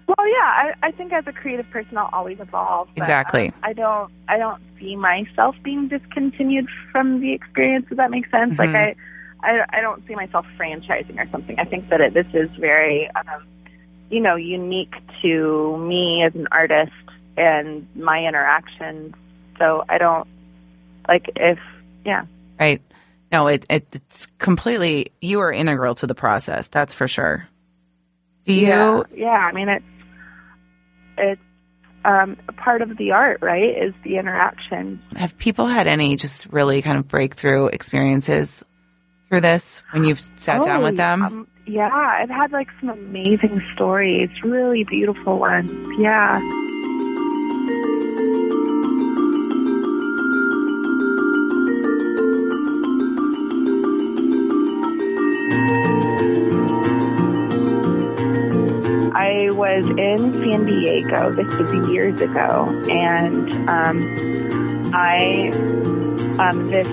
Well, 0.08 0.28
yeah, 0.28 0.34
I, 0.44 0.74
I 0.84 0.92
think 0.92 1.14
as 1.14 1.26
a 1.28 1.32
creative 1.32 1.70
person, 1.70 1.98
I'll 1.98 2.10
always 2.12 2.40
evolve. 2.40 2.90
but, 2.96 3.02
Exactly. 3.02 3.48
um, 3.48 3.54
I 3.64 3.74
don't, 3.74 4.12
I 4.28 4.38
don't 4.38 4.62
see 4.80 4.96
myself 4.96 5.56
being 5.64 5.88
discontinued 5.88 6.68
from 6.92 7.22
the 7.22 7.32
experience. 7.34 7.88
Does 7.88 7.98
that 7.98 8.12
make 8.12 8.30
sense? 8.30 8.60
Like 8.60 8.70
Mhm. 8.70 8.96
I, 9.42 9.48
I, 9.48 9.78
I 9.78 9.82
don't 9.82 10.06
see 10.08 10.16
myself 10.16 10.46
franchising 10.58 11.18
or 11.18 11.30
something. 11.32 11.58
I 11.60 11.66
think 11.66 11.90
that 11.90 12.02
it, 12.02 12.14
this 12.14 12.28
is 12.34 12.50
very, 12.60 13.10
um, 13.16 13.46
you 14.10 14.20
know, 14.20 14.36
unique 14.36 14.94
to 15.22 15.78
me 15.78 16.24
as 16.26 16.36
an 16.36 16.48
artist 16.52 16.92
and 17.38 17.88
my 17.96 18.26
interactions. 18.26 19.14
So 19.58 19.84
I 19.88 19.98
don't 19.98 20.28
like 21.08 21.30
if, 21.36 21.60
yeah. 22.06 22.26
right? 22.60 22.82
No, 23.32 23.48
it, 23.48 23.66
it 23.70 23.88
it's 23.92 24.28
completely 24.38 25.12
you 25.20 25.40
are 25.40 25.52
integral 25.52 25.96
to 25.96 26.08
the 26.08 26.14
process. 26.16 26.68
That's 26.68 26.94
for 26.94 27.08
sure. 27.08 27.48
Do 28.46 28.54
you? 28.54 28.68
Yeah, 28.68 29.04
yeah. 29.16 29.30
I 29.30 29.52
mean, 29.54 29.70
it's 29.70 29.86
it's 31.18 31.42
um, 32.06 32.38
a 32.50 32.54
part 32.54 32.82
of 32.82 32.98
the 32.98 33.12
art, 33.12 33.40
right? 33.42 33.78
Is 33.82 33.94
the 34.04 34.18
interaction. 34.18 35.02
Have 35.16 35.38
people 35.38 35.68
had 35.68 35.88
any 35.88 36.18
just 36.18 36.48
really 36.48 36.82
kind 36.82 36.98
of 36.98 37.08
breakthrough 37.08 37.68
experiences 37.68 38.64
through 39.30 39.42
this 39.42 39.82
when 39.92 40.04
you've 40.04 40.20
sat 40.20 40.64
down 40.64 40.82
Oh, 40.82 40.84
with 40.84 40.98
them? 40.98 41.22
Um, 41.24 41.48
yeah, 41.66 41.90
I've 41.90 42.30
had 42.30 42.52
like 42.52 42.68
some 42.80 42.90
amazing 42.90 43.62
stories, 43.74 44.30
really 44.44 44.84
beautiful 44.84 45.40
ones. 45.40 45.72
Yeah. 45.98 46.40
I 59.34 59.50
was 59.50 59.84
in 59.88 60.32
San 60.34 60.66
Diego. 60.66 61.34
This 61.34 61.48
was 61.56 61.90
years 61.90 62.22
ago, 62.22 62.66
and 62.88 63.52
um, 63.68 64.92
I 64.94 65.50
um, 66.38 66.68
this 66.68 66.88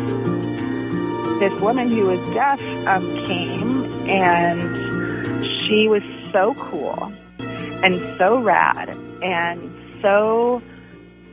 this 1.38 1.60
woman 1.60 1.90
who 1.90 2.06
was 2.06 2.34
deaf 2.34 2.60
um, 2.86 3.06
came, 3.26 3.84
and 4.08 5.46
she 5.66 5.86
was 5.86 6.02
so 6.32 6.54
cool 6.54 7.12
and 7.38 8.00
so 8.16 8.40
rad 8.40 8.88
and 9.22 10.00
so 10.00 10.62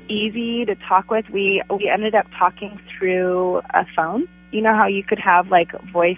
easy 0.09 0.65
to 0.65 0.75
talk 0.75 1.09
with. 1.09 1.29
We 1.29 1.63
we 1.69 1.87
ended 1.87 2.15
up 2.15 2.27
talking 2.37 2.81
through 2.97 3.61
a 3.73 3.85
phone. 3.95 4.27
You 4.51 4.61
know 4.61 4.75
how 4.75 4.87
you 4.87 5.03
could 5.03 5.19
have 5.19 5.47
like 5.47 5.71
voice 5.93 6.17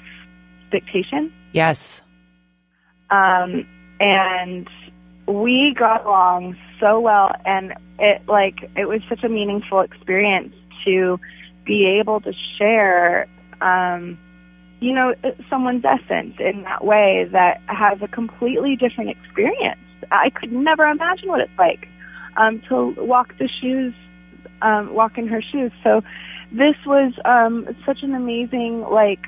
dictation 0.72 1.32
yes. 1.52 2.02
um, 3.12 3.68
and 4.00 4.68
we 5.28 5.76
got 5.78 6.06
along 6.06 6.56
so 6.80 7.00
well 7.00 7.32
and 7.46 7.74
it 8.00 8.22
like 8.28 8.70
it 8.76 8.88
was 8.88 9.02
such 9.10 9.24
a 9.24 9.30
meaningful 9.30 9.82
experience 9.82 10.54
to 10.86 11.20
be 11.66 11.86
able 11.86 12.20
to 12.22 12.34
share 12.58 13.28
um 13.62 14.18
you 14.80 14.94
know 14.94 15.14
someone's 15.50 15.84
essence 15.86 16.36
in 16.40 16.64
that 16.64 16.84
way 16.84 17.28
that 17.32 17.62
has 17.68 18.02
a 18.02 18.08
completely 18.08 18.76
different 18.76 19.10
experience. 19.10 19.80
I 20.12 20.30
could 20.30 20.52
never 20.52 20.86
imagine 20.86 21.28
what 21.28 21.42
it's 21.42 21.58
like 21.58 21.88
um 22.38 22.62
to 22.70 22.96
walk 22.98 23.38
the 23.38 23.50
shoes 23.62 23.94
um 24.62 24.94
walk 24.94 25.18
in 25.18 25.28
her 25.28 25.42
shoes. 25.42 25.72
So 25.84 26.02
this 26.52 26.76
was 26.86 27.14
um 27.26 27.68
such 27.86 28.04
an 28.04 28.16
amazing 28.16 28.82
like 28.82 29.26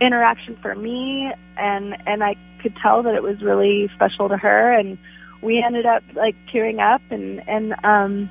interaction 0.00 0.56
for 0.60 0.74
me 0.74 1.32
and 1.56 1.96
and 2.06 2.22
I 2.22 2.34
could 2.58 2.76
tell 2.82 3.02
that 3.02 3.14
it 3.14 3.22
was 3.22 3.40
really 3.42 3.90
special 3.94 4.28
to 4.28 4.36
her 4.36 4.72
and 4.72 4.98
we 5.42 5.62
ended 5.64 5.86
up 5.86 6.02
like 6.14 6.34
tearing 6.52 6.80
up 6.80 7.02
and 7.10 7.46
and 7.48 7.74
um 7.84 8.28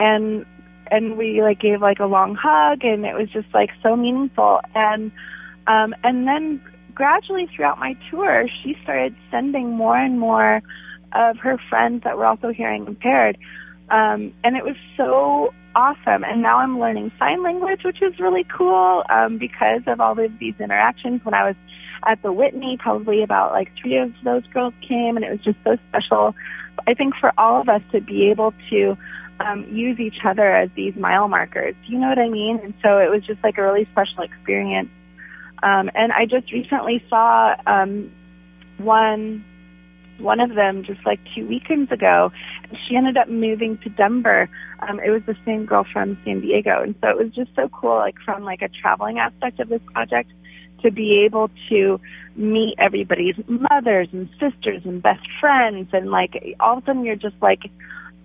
and 0.00 0.44
and 0.90 1.16
we 1.16 1.42
like 1.42 1.60
gave 1.60 1.80
like 1.80 2.00
a 2.00 2.06
long 2.06 2.34
hug 2.34 2.84
and 2.84 3.04
it 3.04 3.14
was 3.14 3.28
just 3.30 3.48
like 3.54 3.70
so 3.82 3.96
meaningful. 3.96 4.60
And 4.74 5.12
um 5.66 5.94
and 6.02 6.26
then 6.26 6.60
gradually 6.94 7.48
throughout 7.54 7.78
my 7.78 7.96
tour 8.10 8.46
she 8.62 8.76
started 8.82 9.14
sending 9.30 9.70
more 9.70 9.96
and 9.96 10.18
more 10.18 10.62
of 11.12 11.36
her 11.38 11.58
friends 11.68 12.02
that 12.04 12.16
were 12.16 12.26
also 12.26 12.52
hearing 12.52 12.86
impaired. 12.86 13.38
Um 13.90 14.32
and 14.42 14.56
it 14.56 14.64
was 14.64 14.76
so 14.96 15.54
awesome. 15.76 16.24
And 16.24 16.42
now 16.42 16.58
i'm 16.58 16.78
learning 16.80 17.12
sign 17.18 17.42
language 17.42 17.80
which 17.84 18.02
is 18.02 18.18
really 18.18 18.44
cool 18.44 19.04
um 19.08 19.38
because 19.38 19.82
of 19.86 20.00
all 20.00 20.18
of 20.18 20.38
these 20.38 20.54
interactions 20.60 21.24
when 21.24 21.34
i 21.34 21.44
was 21.46 21.56
at 22.06 22.20
the 22.22 22.32
whitney 22.32 22.76
probably 22.78 23.22
about 23.22 23.52
like 23.52 23.70
three 23.80 23.96
of 23.96 24.12
those 24.24 24.46
girls 24.48 24.74
came 24.86 25.16
and 25.16 25.24
it 25.24 25.30
was 25.30 25.40
just 25.40 25.58
so 25.64 25.76
special 25.88 26.34
i 26.86 26.94
think 26.94 27.14
for 27.20 27.32
all 27.38 27.60
of 27.60 27.68
us 27.68 27.82
to 27.92 28.00
be 28.00 28.30
able 28.30 28.52
to 28.70 28.96
um 29.40 29.64
use 29.70 29.98
each 29.98 30.18
other 30.24 30.54
as 30.54 30.70
these 30.76 30.94
mile 30.96 31.28
markers 31.28 31.74
you 31.86 31.98
know 31.98 32.08
what 32.08 32.18
i 32.18 32.28
mean 32.28 32.58
and 32.62 32.74
so 32.82 32.98
it 32.98 33.10
was 33.10 33.22
just 33.26 33.42
like 33.42 33.58
a 33.58 33.62
really 33.62 33.86
special 33.92 34.22
experience 34.22 34.90
um 35.62 35.90
and 35.94 36.12
i 36.12 36.24
just 36.24 36.52
recently 36.52 37.04
saw 37.08 37.54
um 37.66 38.10
one 38.78 39.44
one 40.18 40.40
of 40.40 40.54
them 40.54 40.84
just 40.84 41.04
like 41.04 41.20
two 41.34 41.46
weekends 41.46 41.90
ago. 41.90 42.30
She 42.86 42.96
ended 42.96 43.16
up 43.16 43.28
moving 43.28 43.78
to 43.78 43.88
Denver. 43.90 44.48
Um, 44.80 45.00
it 45.00 45.10
was 45.10 45.22
the 45.26 45.36
same 45.44 45.66
girl 45.66 45.84
from 45.92 46.18
San 46.24 46.40
Diego, 46.40 46.82
and 46.82 46.94
so 47.00 47.08
it 47.08 47.16
was 47.16 47.32
just 47.34 47.50
so 47.56 47.68
cool, 47.68 47.96
like 47.96 48.16
from 48.24 48.44
like 48.44 48.62
a 48.62 48.68
traveling 48.68 49.18
aspect 49.18 49.60
of 49.60 49.68
this 49.68 49.80
project, 49.92 50.30
to 50.84 50.92
be 50.92 51.24
able 51.24 51.50
to 51.68 52.00
meet 52.36 52.74
everybody's 52.78 53.36
mothers 53.48 54.08
and 54.12 54.28
sisters 54.40 54.82
and 54.84 55.02
best 55.02 55.26
friends, 55.40 55.88
and 55.92 56.10
like 56.10 56.56
all 56.60 56.78
of 56.78 56.82
a 56.82 56.86
sudden 56.86 57.04
you're 57.04 57.16
just 57.16 57.36
like. 57.42 57.60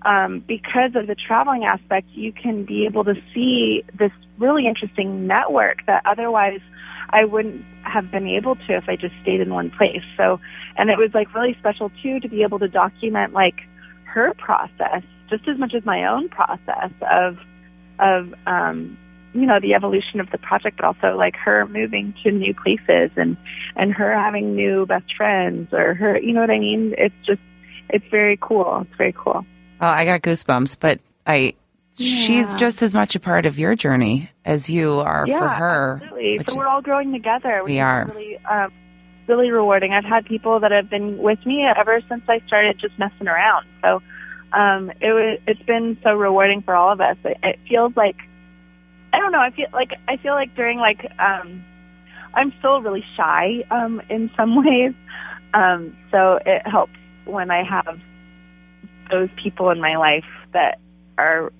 Um, 0.05 0.45
because 0.47 0.95
of 0.95 1.07
the 1.07 1.15
traveling 1.15 1.65
aspect, 1.65 2.07
you 2.13 2.31
can 2.31 2.63
be 2.63 2.85
able 2.85 3.03
to 3.03 3.15
see 3.33 3.83
this 3.99 4.13
really 4.37 4.65
interesting 4.65 5.27
network 5.27 5.85
that 5.87 6.03
otherwise 6.05 6.61
I 7.09 7.25
wouldn't 7.25 7.65
have 7.83 8.09
been 8.11 8.27
able 8.27 8.55
to 8.55 8.77
if 8.77 8.87
I 8.87 8.95
just 8.95 9.13
stayed 9.21 9.41
in 9.41 9.53
one 9.53 9.71
place. 9.71 10.03
So, 10.15 10.39
and 10.77 10.89
it 10.89 10.97
was 10.97 11.11
like 11.13 11.33
really 11.33 11.55
special 11.59 11.91
too 12.01 12.19
to 12.21 12.29
be 12.29 12.43
able 12.43 12.59
to 12.59 12.69
document 12.69 13.33
like 13.33 13.55
her 14.05 14.33
process 14.35 15.03
just 15.29 15.47
as 15.47 15.57
much 15.57 15.73
as 15.75 15.85
my 15.85 16.05
own 16.05 16.29
process 16.29 16.91
of 17.11 17.37
of 17.99 18.33
um 18.47 18.97
you 19.33 19.45
know 19.45 19.59
the 19.61 19.73
evolution 19.73 20.19
of 20.19 20.29
the 20.31 20.37
project 20.39 20.77
but 20.77 20.85
also 20.85 21.15
like 21.17 21.35
her 21.35 21.67
moving 21.67 22.13
to 22.23 22.31
new 22.31 22.53
places 22.53 23.11
and 23.15 23.37
and 23.75 23.93
her 23.93 24.13
having 24.13 24.55
new 24.55 24.85
best 24.85 25.05
friends 25.15 25.71
or 25.73 25.93
her 25.93 26.19
you 26.19 26.33
know 26.33 26.41
what 26.41 26.49
I 26.49 26.59
mean? 26.59 26.95
It's 26.97 27.15
just 27.25 27.41
it's 27.89 28.05
very 28.11 28.37
cool. 28.41 28.85
It's 28.87 28.97
very 28.97 29.13
cool. 29.17 29.45
Oh, 29.81 29.87
I 29.87 30.05
got 30.05 30.21
goosebumps, 30.21 30.77
but 30.79 30.99
I 31.25 31.53
she's 31.97 32.55
just 32.55 32.81
as 32.81 32.93
much 32.93 33.15
a 33.15 33.19
part 33.19 33.45
of 33.45 33.59
your 33.59 33.75
journey 33.75 34.29
as 34.45 34.69
you 34.69 34.99
are 34.99 35.25
yeah 35.27 35.39
for 35.39 35.47
her. 35.49 35.99
absolutely. 36.01 36.39
So 36.45 36.51
is- 36.51 36.57
we're 36.57 36.67
all 36.67 36.81
growing 36.81 37.11
together 37.11 37.61
We 37.63 37.79
are. 37.79 38.05
really 38.13 38.37
um 38.49 38.71
really 39.27 39.51
rewarding. 39.51 39.93
I've 39.93 40.05
had 40.05 40.25
people 40.25 40.59
that 40.61 40.71
have 40.71 40.89
been 40.89 41.17
with 41.19 41.45
me 41.45 41.63
ever 41.77 42.01
since 42.09 42.23
I 42.27 42.39
started 42.47 42.79
just 42.79 42.97
messing 42.97 43.27
around. 43.27 43.65
So 43.83 44.01
um 44.53 44.91
it 45.01 45.11
was 45.13 45.39
it's 45.47 45.61
been 45.63 45.97
so 46.03 46.13
rewarding 46.15 46.61
for 46.61 46.75
all 46.75 46.91
of 46.91 46.99
us. 47.01 47.17
It, 47.23 47.37
it 47.43 47.59
feels 47.67 47.93
like 47.95 48.15
I 49.13 49.19
don't 49.19 49.31
know 49.31 49.39
I 49.39 49.51
feel 49.51 49.67
like 49.73 49.91
I 50.07 50.17
feel 50.17 50.33
like 50.33 50.55
during 50.55 50.79
like 50.79 51.05
um 51.19 51.63
I'm 52.33 52.53
still 52.59 52.81
really 52.81 53.03
shy 53.15 53.63
um 53.71 54.01
in 54.09 54.29
some 54.37 54.55
ways 54.63 54.93
um 55.53 55.95
so 56.11 56.39
it 56.45 56.67
helps 56.67 56.93
when 57.25 57.51
I 57.51 57.63
have 57.63 57.99
those 59.11 59.29
people 59.41 59.69
in 59.71 59.79
my 59.81 59.97
life 59.97 60.25
that 60.53 60.79
are 61.17 61.51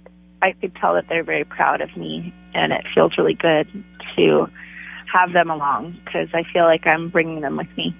I 0.41 0.53
could 0.53 0.75
tell 0.75 0.93
that 0.93 1.05
they're 1.09 1.23
very 1.23 1.43
proud 1.43 1.81
of 1.81 1.95
me 1.97 2.33
and 2.53 2.71
it 2.71 2.85
feels 2.93 3.17
really 3.17 3.33
good 3.33 3.67
to 4.15 4.47
have 5.11 5.33
them 5.33 5.49
along 5.49 5.99
because 6.05 6.29
I 6.33 6.43
feel 6.53 6.63
like 6.63 6.85
I'm 6.85 7.09
bringing 7.09 7.41
them 7.41 7.57
with 7.57 7.67
me. 7.75 7.95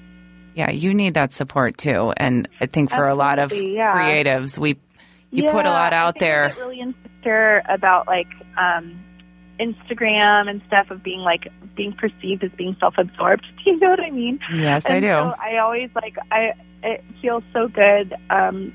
Yeah, 0.55 0.71
you 0.71 0.93
need 0.93 1.13
that 1.15 1.31
support 1.33 1.77
too. 1.77 2.13
And 2.17 2.47
I 2.61 2.65
think 2.65 2.89
for 2.91 3.07
a 3.07 3.15
lot 3.15 3.39
of 3.39 3.51
yeah. 3.51 3.95
creatives, 3.95 4.57
we 4.57 4.77
you 5.31 5.43
put 5.43 5.65
a 5.65 5.69
Yeah, 5.69 5.73
lot 5.73 5.93
out 5.93 6.17
there. 6.17 6.55
really 6.57 6.79
insecure 6.79 7.61
about 7.69 8.07
like 8.07 8.27
um 8.57 8.99
Instagram 9.59 10.49
and 10.49 10.61
stuff 10.67 10.89
of 10.89 11.03
being 11.03 11.19
like 11.19 11.51
being 11.75 11.93
perceived 11.93 12.43
as 12.43 12.51
being 12.51 12.75
self-absorbed. 12.79 13.45
Do 13.63 13.71
you 13.71 13.79
know 13.79 13.89
what 13.89 13.99
I 13.99 14.09
mean? 14.09 14.39
Yes, 14.53 14.85
and 14.85 14.95
I 14.95 14.99
do. 14.99 15.07
So 15.07 15.35
I 15.39 15.57
always 15.57 15.89
like 15.95 16.15
I 16.31 16.53
it 16.81 17.03
feels 17.21 17.43
so 17.53 17.67
good 17.67 18.13
um 18.29 18.73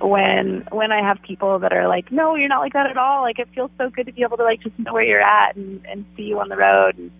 when 0.00 0.66
when 0.72 0.92
I 0.92 1.00
have 1.06 1.22
people 1.22 1.58
that 1.60 1.72
are 1.72 1.88
like, 1.88 2.12
"No, 2.12 2.34
you're 2.34 2.48
not 2.48 2.60
like 2.60 2.74
that 2.74 2.90
at 2.90 2.96
all." 2.96 3.22
Like 3.22 3.38
it 3.38 3.48
feels 3.54 3.70
so 3.78 3.88
good 3.88 4.06
to 4.06 4.12
be 4.12 4.22
able 4.22 4.36
to 4.36 4.44
like 4.44 4.60
just 4.60 4.78
know 4.78 4.92
where 4.92 5.04
you're 5.04 5.22
at 5.22 5.56
and 5.56 5.84
and 5.86 6.04
see 6.16 6.24
you 6.24 6.40
on 6.40 6.48
the 6.48 6.56
road 6.56 6.98
and 6.98 7.10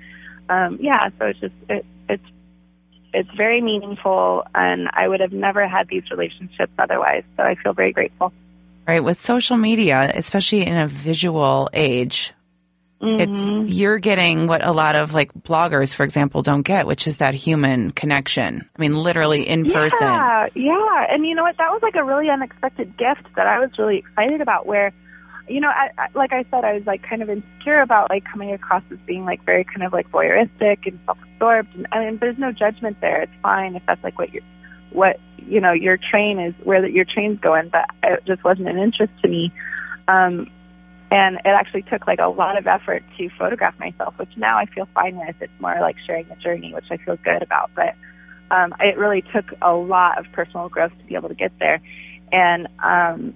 um 0.49 0.79
yeah, 0.81 1.09
so 1.19 1.27
it's 1.27 1.41
just 1.41 1.55
it 1.69 1.87
it's 2.09 2.25
it's 3.15 3.31
very 3.37 3.63
meaningful 3.63 4.45
and 4.55 4.89
I 4.93 5.09
would 5.09 5.21
have 5.21 5.33
never 5.33 5.67
had 5.67 5.89
these 5.89 6.03
relationships 6.11 6.73
otherwise. 6.79 7.23
So 7.37 7.45
I 7.45 7.55
feel 7.55 7.73
very 7.73 7.93
grateful. 7.93 8.33
Right, 8.87 9.03
with 9.03 9.25
social 9.25 9.57
media, 9.57 10.13
especially 10.15 10.65
in 10.65 10.77
a 10.77 10.87
visual 10.87 11.69
age, 11.73 12.33
Mm-hmm. 13.07 13.65
it's 13.67 13.77
you're 13.77 13.99
getting 13.99 14.49
what 14.49 14.65
a 14.65 14.73
lot 14.73 14.97
of 14.97 15.15
like 15.15 15.33
bloggers, 15.33 15.95
for 15.95 16.03
example, 16.03 16.43
don't 16.43 16.63
get, 16.63 16.87
which 16.87 17.07
is 17.07 17.19
that 17.19 17.35
human 17.35 17.93
connection. 17.93 18.69
I 18.77 18.81
mean, 18.81 18.97
literally 18.97 19.49
in 19.49 19.71
person. 19.71 19.99
Yeah, 20.01 20.49
yeah. 20.55 21.07
And 21.09 21.25
you 21.25 21.35
know 21.37 21.45
what? 21.45 21.57
That 21.59 21.71
was 21.71 21.83
like 21.83 21.95
a 21.95 22.03
really 22.03 22.29
unexpected 22.29 22.97
gift 22.97 23.29
that 23.37 23.47
I 23.47 23.61
was 23.61 23.71
really 23.79 23.99
excited 23.99 24.41
about. 24.41 24.67
Where, 24.67 24.93
you 25.49 25.61
know, 25.61 25.69
I, 25.69 25.91
I, 25.97 26.09
like 26.15 26.33
I 26.33 26.45
said, 26.51 26.65
I 26.65 26.73
was 26.73 26.85
like 26.85 27.03
kind 27.09 27.23
of 27.23 27.31
insecure 27.31 27.81
about 27.81 28.11
like 28.11 28.25
coming 28.25 28.51
across 28.53 28.83
as 28.91 28.99
being 29.07 29.25
like 29.25 29.45
very 29.45 29.63
kind 29.63 29.85
of 29.85 29.93
like 29.93 30.11
voyeuristic 30.11 30.87
and 30.87 30.99
self-absorbed. 31.07 31.75
And 31.77 31.87
I 31.93 32.07
mean, 32.07 32.19
there's 32.19 32.39
no 32.39 32.51
judgment 32.51 33.01
there. 33.01 33.23
It's 33.23 33.33
fine 33.41 33.77
if 33.77 33.83
that's 33.87 34.03
like 34.03 34.19
what 34.19 34.33
you're, 34.33 34.43
what 34.91 35.21
you 35.39 35.61
know, 35.61 35.73
your 35.73 35.97
train 35.97 36.41
is 36.41 36.55
where 36.65 36.83
that 36.83 36.91
your 36.91 37.05
train's 37.05 37.39
going. 37.39 37.69
But 37.69 37.85
it 38.03 38.25
just 38.27 38.43
wasn't 38.43 38.69
an 38.69 38.79
interest 38.79 39.13
to 39.23 39.29
me. 39.29 39.53
Um, 40.09 40.51
and 41.11 41.37
it 41.37 41.49
actually 41.49 41.83
took 41.83 42.07
like 42.07 42.19
a 42.19 42.29
lot 42.29 42.59
of 42.59 42.67
effort 42.67 43.05
to 43.17 43.29
photograph 43.39 43.79
myself, 43.79 44.15
which 44.19 44.37
now 44.37 44.59
I 44.59 44.67
feel 44.67 44.89
fine 44.95 45.17
with. 45.17 45.37
It's 45.41 45.53
more 45.61 45.77
like 45.81 45.97
sharing 46.07 46.27
the 46.29 46.37
journey, 46.37 46.75
which 46.75 46.87
I 46.91 46.97
feel 46.97 47.17
good 47.17 47.43
about. 47.43 47.71
But 47.75 47.95
um, 48.51 48.75
it 48.81 48.99
really 48.99 49.23
took 49.23 49.53
a 49.63 49.73
lot 49.73 50.19
of 50.19 50.31
personal 50.33 50.69
growth 50.69 50.93
to 50.99 51.05
be 51.05 51.15
able 51.15 51.29
to 51.29 51.35
get 51.35 51.53
there, 51.59 51.81
and 52.33 52.69
um, 52.83 53.35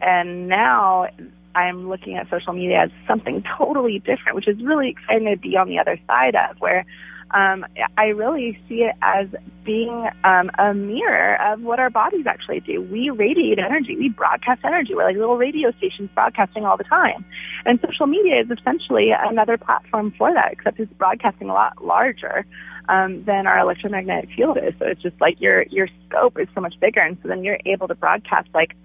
and 0.00 0.48
now 0.48 1.08
I'm 1.54 1.88
looking 1.88 2.16
at 2.16 2.28
social 2.28 2.52
media 2.52 2.82
as 2.82 2.90
something 3.06 3.42
totally 3.58 3.98
different, 4.00 4.34
which 4.34 4.48
is 4.48 4.60
really 4.62 4.90
exciting 4.90 5.28
to 5.28 5.36
be 5.36 5.56
on 5.56 5.68
the 5.68 5.78
other 5.78 5.98
side 6.06 6.34
of, 6.34 6.60
where 6.60 6.84
um, 7.32 7.66
I 7.98 8.06
really 8.06 8.58
see 8.68 8.82
it 8.82 8.94
as 9.02 9.26
being 9.64 10.08
um, 10.22 10.50
a 10.58 10.72
mirror 10.72 11.36
of 11.42 11.60
what 11.60 11.80
our 11.80 11.90
bodies 11.90 12.24
actually 12.26 12.60
do. 12.60 12.80
We 12.80 13.10
radiate 13.10 13.58
energy. 13.58 13.96
We 13.96 14.10
broadcast 14.10 14.60
energy. 14.64 14.94
We're 14.94 15.04
like 15.04 15.16
little 15.16 15.36
radio 15.36 15.72
stations 15.72 16.08
broadcasting 16.14 16.64
all 16.64 16.76
the 16.76 16.84
time. 16.84 17.24
And 17.64 17.80
social 17.84 18.06
media 18.06 18.40
is 18.40 18.46
essentially 18.50 19.10
another 19.10 19.58
platform 19.58 20.14
for 20.16 20.32
that, 20.32 20.52
except 20.52 20.78
it's 20.78 20.92
broadcasting 20.92 21.50
a 21.50 21.52
lot 21.52 21.84
larger 21.84 22.46
um, 22.88 23.24
than 23.24 23.48
our 23.48 23.58
electromagnetic 23.58 24.30
field 24.36 24.56
is. 24.58 24.74
So 24.78 24.86
it's 24.86 25.02
just 25.02 25.20
like 25.20 25.40
your 25.40 25.64
your 25.64 25.88
scope 26.06 26.38
is 26.38 26.46
so 26.54 26.60
much 26.60 26.74
bigger, 26.80 27.00
and 27.00 27.18
so 27.22 27.28
then 27.28 27.42
you're 27.42 27.58
able 27.66 27.88
to 27.88 27.96
broadcast 27.96 28.48
like 28.54 28.76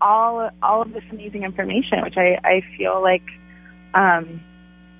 all 0.00 0.50
all 0.62 0.82
of 0.82 0.92
this 0.92 1.02
amazing 1.10 1.42
information, 1.42 2.02
which 2.02 2.16
I 2.16 2.38
I 2.44 2.62
feel 2.76 3.02
like. 3.02 3.24
Um, 3.94 4.40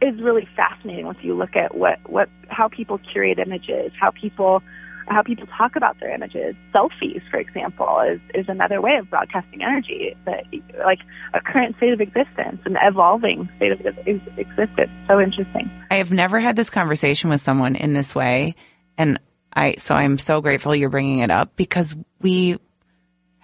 is 0.01 0.21
really 0.21 0.49
fascinating 0.57 1.07
once 1.07 1.19
you 1.23 1.37
look 1.37 1.57
at 1.57 1.75
what 1.75 1.99
what 2.09 2.29
how 2.49 2.69
people 2.69 2.99
curate 3.13 3.39
images, 3.39 3.93
how 3.99 4.11
people 4.11 4.63
how 5.09 5.23
people 5.23 5.47
talk 5.57 5.75
about 5.77 5.99
their 6.01 6.15
images. 6.15 6.55
Selfies, 6.75 7.23
for 7.31 7.39
example, 7.39 8.01
is 8.01 8.21
is 8.35 8.47
another 8.49 8.81
way 8.81 8.97
of 8.97 9.09
broadcasting 9.11 9.63
energy, 9.63 10.15
that 10.27 10.45
like 10.85 11.01
a 11.35 11.41
current 11.41 11.77
state 11.77 11.93
of 11.93 12.01
existence, 12.01 12.61
an 12.65 12.77
evolving 12.83 13.49
state 13.57 13.73
of 13.73 13.81
existence. 13.81 14.91
So 15.09 15.21
interesting. 15.21 15.71
I 15.91 15.97
have 15.97 16.13
never 16.13 16.39
had 16.39 16.57
this 16.57 16.71
conversation 16.71 17.31
with 17.31 17.41
someone 17.41 17.75
in 17.75 17.93
this 17.93 18.15
way, 18.15 18.55
and 18.97 19.19
I 19.53 19.77
so 19.79 19.95
I'm 19.95 20.19
so 20.19 20.41
grateful 20.41 20.75
you're 20.75 20.91
bringing 20.91 21.21
it 21.21 21.31
up 21.31 21.57
because 21.57 21.97
we 22.21 22.59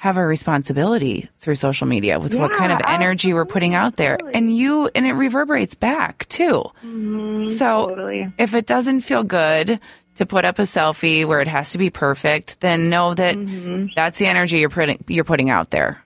have 0.04 0.18
a 0.18 0.26
responsibility 0.26 1.30
through 1.36 1.54
social 1.54 1.86
media 1.86 2.20
with 2.20 2.34
yeah, 2.34 2.40
what 2.42 2.52
kind 2.52 2.70
of 2.70 2.78
energy 2.86 3.32
we're 3.32 3.46
putting 3.46 3.74
out 3.74 3.96
there 3.96 4.18
and 4.34 4.54
you 4.54 4.86
and 4.94 5.06
it 5.06 5.14
reverberates 5.14 5.74
back 5.74 6.28
too 6.28 6.62
mm-hmm, 6.84 7.48
so 7.48 7.88
totally. 7.88 8.30
if 8.36 8.52
it 8.52 8.66
doesn't 8.66 9.00
feel 9.00 9.22
good 9.22 9.80
to 10.16 10.26
put 10.26 10.44
up 10.44 10.58
a 10.58 10.64
selfie 10.64 11.24
where 11.24 11.40
it 11.40 11.48
has 11.48 11.72
to 11.72 11.78
be 11.78 11.88
perfect 11.88 12.60
then 12.60 12.90
know 12.90 13.14
that 13.14 13.34
mm-hmm. 13.34 13.86
that's 13.96 14.18
the 14.18 14.26
energy 14.26 14.58
you're 14.58 14.68
putting 14.68 15.02
you're 15.08 15.24
putting 15.24 15.48
out 15.48 15.70
there 15.70 16.04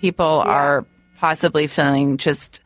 people 0.00 0.42
yeah. 0.44 0.50
are 0.50 0.86
possibly 1.18 1.68
feeling 1.68 2.16
just 2.16 2.60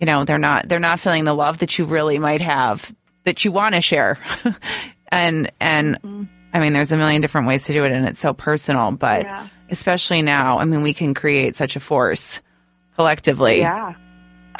you 0.00 0.04
know 0.04 0.26
they're 0.26 0.36
not 0.36 0.68
they're 0.68 0.78
not 0.78 1.00
feeling 1.00 1.24
the 1.24 1.32
love 1.32 1.60
that 1.60 1.78
you 1.78 1.86
really 1.86 2.18
might 2.18 2.42
have 2.42 2.94
that 3.24 3.46
you 3.46 3.52
want 3.52 3.74
to 3.74 3.80
share 3.80 4.18
and 5.08 5.50
and 5.60 5.96
mm-hmm. 6.02 6.24
I 6.52 6.58
mean, 6.58 6.72
there's 6.72 6.90
a 6.90 6.96
million 6.96 7.20
different 7.20 7.48
ways 7.48 7.66
to 7.66 7.74
do 7.74 7.84
it, 7.84 7.92
and 7.92 8.08
it's 8.08 8.18
so 8.18 8.32
personal. 8.32 8.90
But 8.92 9.26
yeah. 9.26 9.48
Especially 9.70 10.22
now, 10.22 10.58
I 10.58 10.64
mean, 10.64 10.82
we 10.82 10.94
can 10.94 11.14
create 11.14 11.56
such 11.56 11.76
a 11.76 11.80
force 11.80 12.40
collectively. 12.94 13.58
Yeah, 13.58 13.94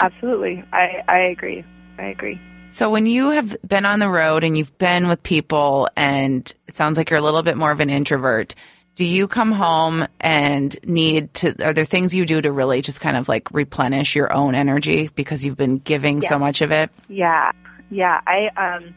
absolutely. 0.00 0.64
I 0.72 1.02
I 1.08 1.18
agree. 1.18 1.64
I 1.98 2.06
agree. 2.06 2.40
So 2.70 2.90
when 2.90 3.06
you 3.06 3.30
have 3.30 3.56
been 3.66 3.86
on 3.86 4.00
the 4.00 4.08
road 4.08 4.44
and 4.44 4.56
you've 4.58 4.76
been 4.78 5.08
with 5.08 5.22
people, 5.22 5.88
and 5.96 6.52
it 6.66 6.76
sounds 6.76 6.98
like 6.98 7.10
you're 7.10 7.18
a 7.18 7.22
little 7.22 7.42
bit 7.42 7.56
more 7.56 7.70
of 7.70 7.80
an 7.80 7.90
introvert. 7.90 8.54
Do 8.96 9.04
you 9.04 9.28
come 9.28 9.52
home 9.52 10.06
and 10.20 10.74
need 10.82 11.34
to? 11.34 11.62
Are 11.62 11.74
there 11.74 11.84
things 11.84 12.14
you 12.14 12.24
do 12.24 12.40
to 12.40 12.50
really 12.50 12.80
just 12.80 12.98
kind 12.98 13.18
of 13.18 13.28
like 13.28 13.50
replenish 13.50 14.16
your 14.16 14.32
own 14.32 14.54
energy 14.54 15.10
because 15.14 15.44
you've 15.44 15.58
been 15.58 15.76
giving 15.76 16.22
yeah. 16.22 16.30
so 16.30 16.38
much 16.38 16.62
of 16.62 16.72
it? 16.72 16.90
Yeah, 17.08 17.52
yeah. 17.90 18.22
I 18.26 18.48
um. 18.56 18.94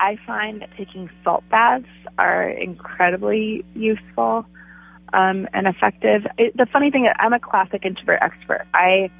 I 0.00 0.16
find 0.26 0.62
that 0.62 0.70
taking 0.76 1.10
salt 1.24 1.42
baths 1.50 1.86
are 2.18 2.48
incredibly 2.48 3.64
useful 3.74 4.46
um, 5.12 5.48
and 5.52 5.66
effective. 5.66 6.26
It, 6.36 6.56
the 6.56 6.66
funny 6.66 6.90
thing 6.90 7.06
is, 7.06 7.12
I'm 7.18 7.32
a 7.32 7.40
classic 7.40 7.84
introvert 7.84 8.20
expert. 8.22 8.66
I 8.74 9.10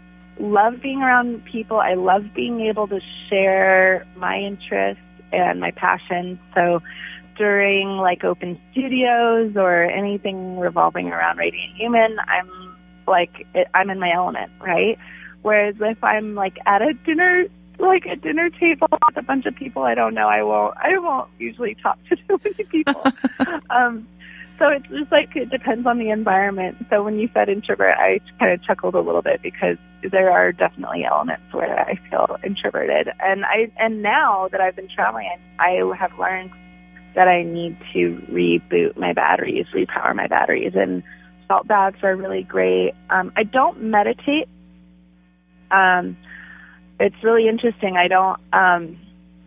love 0.41 0.81
being 0.83 1.03
around 1.03 1.45
people. 1.45 1.79
I 1.79 1.95
love 1.95 2.25
being 2.35 2.61
able 2.61 2.89
to 2.89 3.01
share 3.29 4.07
my 4.17 4.39
interests 4.39 5.03
and 5.33 5.61
my 5.61 5.71
passions. 5.73 6.39
So 6.55 6.81
during 7.37 7.97
like 7.99 8.25
open 8.25 8.61
studios 8.73 9.57
or 9.57 9.85
anything 9.85 10.59
revolving 10.59 11.09
around 11.09 11.39
Radiant 11.39 11.77
Human, 11.77 12.19
I'm 12.27 12.77
like 13.07 13.47
it, 13.55 13.69
I'm 13.75 13.91
in 13.91 13.99
my 13.99 14.13
element, 14.13 14.51
right? 14.61 14.99
Whereas 15.43 15.77
if 15.81 16.03
I'm 16.03 16.35
like 16.35 16.59
at 16.67 16.83
a 16.83 16.93
dinner 17.07 17.47
like 17.79 18.07
a 18.07 18.17
dinner 18.17 18.51
table 18.51 18.89
with 18.91 19.17
a 19.17 19.23
bunch 19.23 19.47
of 19.47 19.55
people 19.55 19.85
I 19.85 19.95
don't 19.95 20.15
know, 20.15 20.29
I 20.29 20.43
won't 20.43 20.77
I 20.77 20.99
won't 20.99 21.31
usually 21.39 21.77
talk 21.77 21.99
to 22.09 22.17
too 22.17 22.41
many 22.45 22.65
people. 22.65 23.05
um 23.71 24.07
so 24.59 24.69
it's 24.69 24.89
just 24.89 25.13
like 25.13 25.35
it 25.37 25.51
depends 25.51 25.87
on 25.87 25.99
the 25.99 26.11
environment. 26.11 26.77
So 26.91 27.03
when 27.05 27.19
you 27.19 27.29
said 27.33 27.49
introvert, 27.49 27.97
I 27.97 28.21
kind 28.39 28.53
of 28.53 28.63
chuckled 28.65 28.95
a 28.95 29.01
little 29.01 29.23
bit 29.23 29.41
because 29.43 29.77
there 30.11 30.31
are 30.31 30.53
definitely 30.53 31.05
elements 31.05 31.45
where 31.53 31.79
I 31.79 31.95
feel 32.11 32.37
introverted. 32.45 33.09
And 33.21 33.45
I 33.45 33.71
and 33.79 34.03
now 34.03 34.49
that 34.51 34.61
I've 34.61 34.77
been 34.77 34.89
traveling, 34.89 35.29
I 35.59 35.81
have 35.99 36.19
learned 36.19 36.51
that 37.15 37.29
I 37.29 37.43
need 37.43 37.77
to 37.93 38.21
reboot 38.31 38.97
my 38.97 39.13
batteries, 39.13 39.67
repower 39.75 40.15
my 40.15 40.27
batteries, 40.27 40.73
and 40.75 41.03
salt 41.47 41.67
baths 41.67 41.99
are 42.03 42.17
really 42.17 42.43
great. 42.43 42.93
Um, 43.11 43.33
I 43.37 43.45
don't 43.45 43.83
meditate. 43.83 44.49
Um, 45.71 46.17
it's 47.01 47.17
really 47.23 47.49
interesting. 47.49 47.97
I 47.97 48.09
don't. 48.09 48.41
Um, 48.53 48.99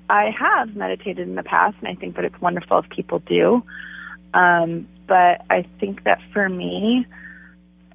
I 0.10 0.32
have 0.38 0.76
meditated 0.76 1.28
in 1.28 1.36
the 1.36 1.44
past, 1.44 1.78
and 1.80 1.88
I 1.88 1.96
think 1.96 2.16
that 2.16 2.26
it's 2.26 2.40
wonderful 2.42 2.80
if 2.80 2.90
people 2.90 3.20
do. 3.20 3.64
Um, 4.34 4.88
but 5.08 5.46
I 5.50 5.66
think 5.80 6.04
that 6.04 6.20
for 6.34 6.48
me, 6.48 7.06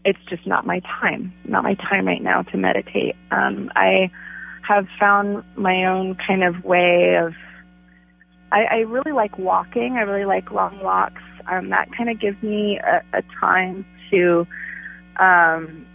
it's 0.05 0.19
just 0.29 0.47
not 0.47 0.67
my 0.67 0.81
time. 0.81 1.33
Not 1.45 1.65
my 1.65 1.75
time 1.75 2.07
right 2.07 2.23
now 2.23 2.43
to 2.43 2.57
meditate. 2.57 3.17
Um, 3.31 3.71
I 3.75 4.11
have 4.67 4.87
found 5.01 5.45
my 5.57 5.85
own 5.85 6.17
kind 6.27 6.45
of 6.45 6.65
way 6.65 7.17
of. 7.17 7.35
I, 8.53 8.65
I 8.65 8.77
really 8.81 9.13
like 9.13 9.39
walking. 9.39 9.97
I 9.97 10.03
really 10.03 10.25
like 10.25 10.51
long 10.53 10.79
walks. 10.83 11.23
Um, 11.51 11.71
that 11.71 11.89
kind 11.97 12.09
of 12.09 12.21
gives 12.21 12.41
me 12.43 12.79
a, 12.79 13.19
a 13.19 13.23
time 13.41 13.85
to 14.11 14.47
um, 15.19 15.87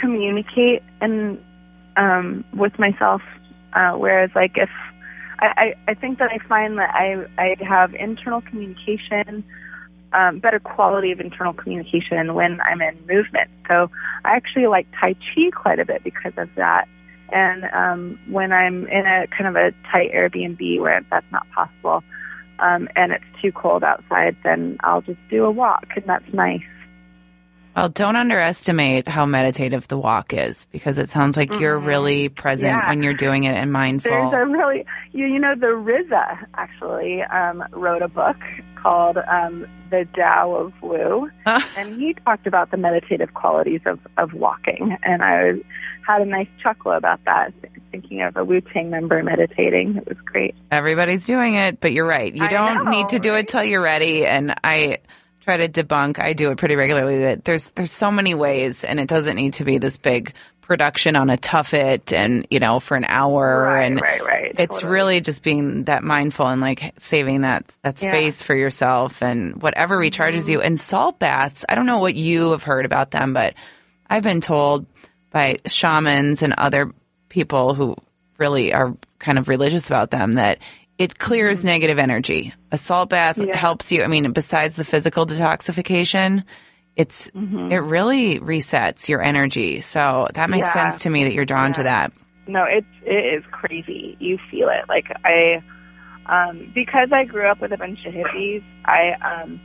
communicate 0.00 0.82
and 1.00 1.42
um, 1.96 2.44
with 2.54 2.78
myself. 2.78 3.22
Uh, 3.72 3.92
whereas, 3.92 4.30
like, 4.34 4.52
if 4.56 4.70
I, 5.46 5.74
I, 5.88 5.94
think 5.94 6.18
that 6.18 6.30
I 6.30 6.38
find 6.46 6.78
that 6.78 6.90
I, 6.94 7.26
I 7.38 7.56
have 7.64 7.94
internal 7.94 8.40
communication, 8.40 9.44
um, 10.12 10.38
better 10.38 10.60
quality 10.60 11.10
of 11.12 11.20
internal 11.20 11.52
communication 11.52 12.34
when 12.34 12.60
I'm 12.60 12.80
in 12.80 12.96
movement. 13.06 13.50
So 13.68 13.90
I 14.24 14.36
actually 14.36 14.66
like 14.66 14.86
Tai 14.98 15.14
Chi 15.14 15.50
quite 15.52 15.78
a 15.78 15.84
bit 15.84 16.04
because 16.04 16.34
of 16.36 16.48
that. 16.56 16.86
And 17.30 17.64
um, 17.72 18.18
when 18.28 18.52
I'm 18.52 18.86
in 18.88 19.06
a 19.06 19.26
kind 19.28 19.48
of 19.48 19.56
a 19.56 19.72
tight 19.90 20.12
Airbnb 20.12 20.80
where 20.80 21.04
that's 21.10 21.30
not 21.32 21.50
possible 21.50 22.04
um, 22.62 22.88
and 22.94 23.12
it's 23.12 23.24
too 23.42 23.52
cold 23.52 23.82
outside, 23.82 24.36
then 24.44 24.76
I'll 24.80 25.02
just 25.02 25.18
do 25.28 25.44
a 25.44 25.50
walk, 25.50 25.86
and 25.96 26.04
that's 26.06 26.32
nice. 26.32 26.62
Well, 27.74 27.88
don't 27.88 28.16
underestimate 28.16 29.08
how 29.08 29.24
meditative 29.24 29.88
the 29.88 29.96
walk 29.96 30.32
is 30.34 30.66
because 30.72 30.98
it 30.98 31.08
sounds 31.08 31.36
like 31.36 31.58
you're 31.58 31.78
really 31.78 32.28
present 32.28 32.66
Yeah. 32.68 32.88
when 32.88 33.02
you're 33.02 33.14
doing 33.14 33.44
it 33.44 33.54
and 33.54 33.72
mindful. 33.72 34.10
There's 34.10 34.32
a 34.34 34.50
really, 34.50 34.84
you, 35.12 35.26
you 35.26 35.38
know, 35.38 35.54
the 35.54 35.66
RZA 35.68 36.46
actually 36.54 37.22
um, 37.22 37.64
wrote 37.72 38.02
a 38.02 38.08
book 38.08 38.36
called 38.82 39.16
um, 39.16 39.66
The 39.90 40.06
Tao 40.14 40.54
of 40.54 40.72
Wu, 40.82 41.30
and 41.46 42.00
he 42.00 42.14
talked 42.24 42.46
about 42.46 42.70
the 42.70 42.76
meditative 42.76 43.32
qualities 43.32 43.80
of, 43.86 44.00
of 44.18 44.34
walking. 44.34 44.96
And 45.02 45.22
I 45.22 45.52
had 46.06 46.20
a 46.20 46.26
nice 46.26 46.48
chuckle 46.62 46.92
about 46.92 47.24
that, 47.24 47.54
thinking 47.90 48.20
of 48.22 48.36
a 48.36 48.44
Wu 48.44 48.60
Tang 48.60 48.90
member 48.90 49.22
meditating. 49.22 49.96
It 49.96 50.08
was 50.08 50.18
great. 50.24 50.54
Everybody's 50.70 51.26
doing 51.26 51.54
it, 51.54 51.80
but 51.80 51.92
you're 51.92 52.06
right. 52.06 52.34
You 52.34 52.48
don't 52.48 52.84
know, 52.84 52.90
need 52.90 53.10
to 53.10 53.18
do 53.18 53.34
it 53.36 53.48
till 53.48 53.64
you're 53.64 53.82
ready. 53.82 54.26
And 54.26 54.54
I 54.64 54.98
try 55.42 55.56
to 55.58 55.68
debunk. 55.68 56.18
I 56.18 56.32
do 56.32 56.50
it 56.50 56.58
pretty 56.58 56.76
regularly. 56.76 57.20
That 57.20 57.44
there's 57.44 57.70
there's 57.72 57.92
so 57.92 58.10
many 58.10 58.34
ways, 58.34 58.84
and 58.84 58.98
it 59.00 59.08
doesn't 59.08 59.36
need 59.36 59.54
to 59.54 59.64
be 59.64 59.78
this 59.78 59.96
big 59.96 60.32
production 60.62 61.16
on 61.16 61.28
a 61.28 61.36
tuffet 61.36 62.12
and 62.12 62.46
you 62.48 62.60
know 62.60 62.78
for 62.80 62.96
an 62.96 63.04
hour 63.04 63.64
Right, 63.64 63.82
and 63.84 64.00
right, 64.00 64.24
right. 64.24 64.54
it's 64.58 64.76
Totally. 64.80 64.92
really 64.92 65.20
just 65.20 65.42
being 65.42 65.84
that 65.84 66.04
mindful 66.04 66.46
and 66.46 66.60
like 66.60 66.94
saving 66.98 67.40
that 67.40 67.64
that 67.82 68.00
Yeah. 68.00 68.10
space 68.12 68.42
for 68.44 68.54
yourself 68.54 69.22
and 69.22 69.60
whatever 69.60 69.98
recharges 69.98 70.42
Mm-hmm. 70.42 70.52
you 70.52 70.60
and 70.62 70.78
salt 70.80 71.18
baths 71.18 71.64
i 71.68 71.74
don't 71.74 71.84
know 71.86 71.98
what 71.98 72.14
you 72.14 72.52
have 72.52 72.62
heard 72.62 72.86
about 72.86 73.10
them 73.10 73.34
but 73.34 73.54
i've 74.08 74.22
been 74.22 74.40
told 74.40 74.86
by 75.32 75.56
shamans 75.66 76.42
and 76.42 76.52
other 76.56 76.92
people 77.28 77.74
who 77.74 77.96
really 78.38 78.72
are 78.72 78.96
kind 79.18 79.38
of 79.38 79.48
religious 79.48 79.88
about 79.88 80.12
them 80.12 80.34
that 80.34 80.58
it 81.02 81.18
clears 81.18 81.64
negative 81.64 81.98
energy 81.98 82.52
a 82.70 82.78
salt 82.78 83.08
bath 83.10 83.36
Mm-hmm. 83.36 83.48
Yeah. 83.48 83.56
helps 83.56 83.90
you 83.92 84.02
i 84.02 84.06
mean 84.06 84.32
besides 84.32 84.76
the 84.76 84.84
physical 84.84 85.26
detoxification 85.26 86.44
it's 86.96 87.30
Mm-hmm. 87.30 87.72
it 87.72 87.78
really 87.96 88.38
resets 88.40 89.08
your 89.08 89.20
energy 89.22 89.80
so 89.80 90.28
that 90.34 90.48
makes 90.50 90.68
Yeah. 90.68 90.90
sense 90.90 91.02
to 91.04 91.10
me 91.10 91.24
that 91.24 91.32
you're 91.34 91.46
drawn 91.54 91.72
to 91.74 91.82
that 91.84 92.12
No, 92.46 92.64
it's 92.64 92.94
it 93.16 93.24
is 93.36 93.44
crazy. 93.50 94.16
You 94.26 94.38
feel 94.50 94.68
it. 94.68 94.84
Like 94.88 95.06
I, 95.24 95.62
um, 96.26 96.70
because 96.74 97.08
I 97.12 97.24
grew 97.24 97.46
up 97.50 97.60
with 97.62 97.72
a 97.72 97.76
bunch 97.84 98.00
of 98.04 98.12
hippies. 98.12 98.62
I 98.84 99.02
um, 99.30 99.60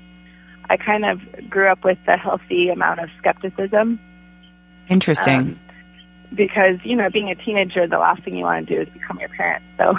I 0.70 0.78
kind 0.78 1.04
of 1.12 1.18
grew 1.50 1.68
up 1.74 1.82
with 1.84 1.98
a 2.08 2.18
healthy 2.18 2.70
amount 2.70 3.00
of 3.00 3.10
skepticism. 3.20 4.00
interesting 4.90 5.40
Um, 5.40 5.60
because 6.36 6.78
you 6.84 6.96
know, 6.96 7.10
being 7.10 7.30
a 7.30 7.36
teenager, 7.36 7.88
the 7.88 7.98
last 7.98 8.24
thing 8.24 8.36
you 8.36 8.44
want 8.44 8.68
to 8.68 8.76
do 8.76 8.82
is 8.82 8.90
become 8.94 9.20
your 9.20 9.30
parent. 9.30 9.64
So, 9.78 9.94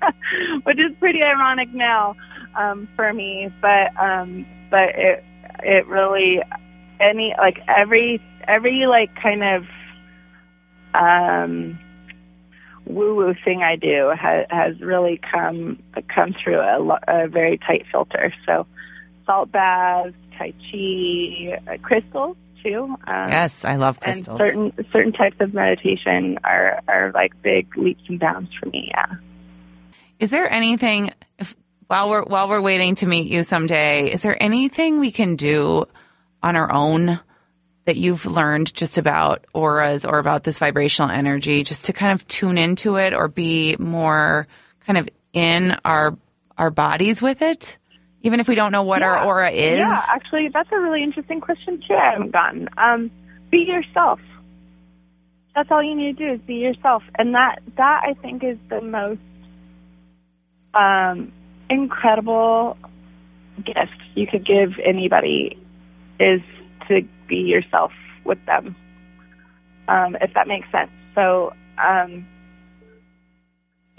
which 0.64 0.78
is 0.78 0.96
pretty 0.98 1.22
ironic 1.22 1.72
now 1.72 2.14
um, 2.56 2.88
for 2.96 3.12
me. 3.12 3.52
But 3.60 3.96
um, 4.00 4.46
but 4.70 4.90
it 4.96 5.24
it 5.62 5.86
really 5.86 6.40
any 7.00 7.34
like 7.38 7.58
every 7.68 8.20
every 8.46 8.86
like 8.86 9.14
kind 9.20 9.42
of 9.42 9.64
um 10.94 11.78
woo 12.84 13.14
woo 13.14 13.34
thing 13.44 13.62
I 13.62 13.76
do 13.76 14.12
has 14.18 14.46
has 14.50 14.80
really 14.80 15.20
come 15.32 15.82
come 16.14 16.34
through 16.42 16.60
a, 16.60 16.78
lo- 16.80 16.98
a 17.08 17.28
very 17.28 17.58
tight 17.58 17.86
filter. 17.90 18.32
So 18.46 18.66
salt 19.26 19.52
baths, 19.52 20.14
tai 20.36 20.52
chi, 20.70 21.58
uh, 21.72 21.78
crystals 21.82 22.36
too. 22.62 22.96
Um, 23.06 23.28
yes 23.28 23.64
i 23.64 23.76
love 23.76 23.98
and 24.02 24.14
crystals 24.14 24.38
certain 24.38 24.72
certain 24.92 25.12
types 25.12 25.36
of 25.40 25.54
meditation 25.54 26.38
are 26.44 26.80
are 26.88 27.12
like 27.12 27.40
big 27.42 27.76
leaps 27.76 28.02
and 28.08 28.20
bounds 28.20 28.50
for 28.60 28.68
me. 28.68 28.90
Yeah. 28.90 29.16
Is 30.18 30.30
there 30.30 30.50
anything 30.50 31.12
if, 31.38 31.56
while 31.88 32.08
we're 32.08 32.24
while 32.24 32.48
we're 32.48 32.62
waiting 32.62 32.94
to 32.96 33.06
meet 33.06 33.26
you 33.26 33.42
someday? 33.42 34.10
Is 34.10 34.22
there 34.22 34.40
anything 34.40 35.00
we 35.00 35.10
can 35.10 35.36
do 35.36 35.86
on 36.42 36.56
our 36.56 36.72
own 36.72 37.20
that 37.84 37.96
you've 37.96 38.26
learned 38.26 38.72
just 38.74 38.98
about 38.98 39.44
auras 39.52 40.04
or 40.04 40.18
about 40.18 40.44
this 40.44 40.58
vibrational 40.58 41.10
energy, 41.10 41.64
just 41.64 41.86
to 41.86 41.92
kind 41.92 42.12
of 42.12 42.26
tune 42.28 42.58
into 42.58 42.96
it 42.96 43.12
or 43.12 43.28
be 43.28 43.76
more 43.78 44.46
kind 44.86 44.98
of 44.98 45.08
in 45.32 45.76
our 45.84 46.16
our 46.56 46.70
bodies 46.70 47.20
with 47.20 47.42
it, 47.42 47.76
even 48.22 48.40
if 48.40 48.48
we 48.48 48.54
don't 48.54 48.72
know 48.72 48.82
what 48.82 49.02
our 49.02 49.22
aura 49.22 49.50
is? 49.50 49.78
Yeah, 49.78 50.00
actually, 50.08 50.48
that's 50.52 50.70
a 50.72 50.78
really 50.78 51.02
interesting 51.02 51.40
question 51.40 51.82
too. 51.86 51.94
I 51.94 52.12
haven't 52.12 52.32
gotten. 52.32 52.68
Um, 52.76 53.10
be 53.50 53.58
yourself. 53.58 54.20
That's 55.54 55.70
all 55.70 55.82
you 55.82 55.94
need 55.94 56.16
to 56.16 56.26
do 56.26 56.32
is 56.32 56.40
be 56.40 56.54
yourself, 56.54 57.02
and 57.18 57.34
that 57.34 57.60
that 57.76 58.02
I 58.08 58.14
think 58.14 58.42
is 58.42 58.56
the 58.70 58.80
most 58.80 59.20
um, 60.74 61.32
incredible 61.68 62.76
gift 63.64 64.00
you 64.14 64.26
could 64.26 64.46
give 64.46 64.78
anybody 64.84 65.58
is 66.18 66.40
to 66.88 67.02
be 67.28 67.36
yourself 67.36 67.92
with 68.24 68.38
them. 68.46 68.74
Um, 69.88 70.16
if 70.20 70.32
that 70.34 70.46
makes 70.46 70.70
sense. 70.70 70.90
So. 71.14 71.52
Um, 71.82 72.26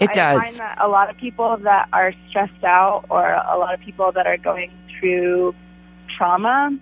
it 0.04 0.10
I 0.10 0.12
does. 0.12 0.42
find 0.42 0.56
that 0.58 0.78
a 0.80 0.88
lot 0.88 1.10
of 1.10 1.16
people 1.16 1.56
that 1.58 1.88
are 1.92 2.12
stressed 2.28 2.64
out 2.64 3.04
or 3.10 3.32
a 3.32 3.58
lot 3.58 3.74
of 3.74 3.80
people 3.80 4.12
that 4.12 4.26
are 4.26 4.36
going 4.36 4.70
through 4.98 5.54
trauma, 6.16 6.78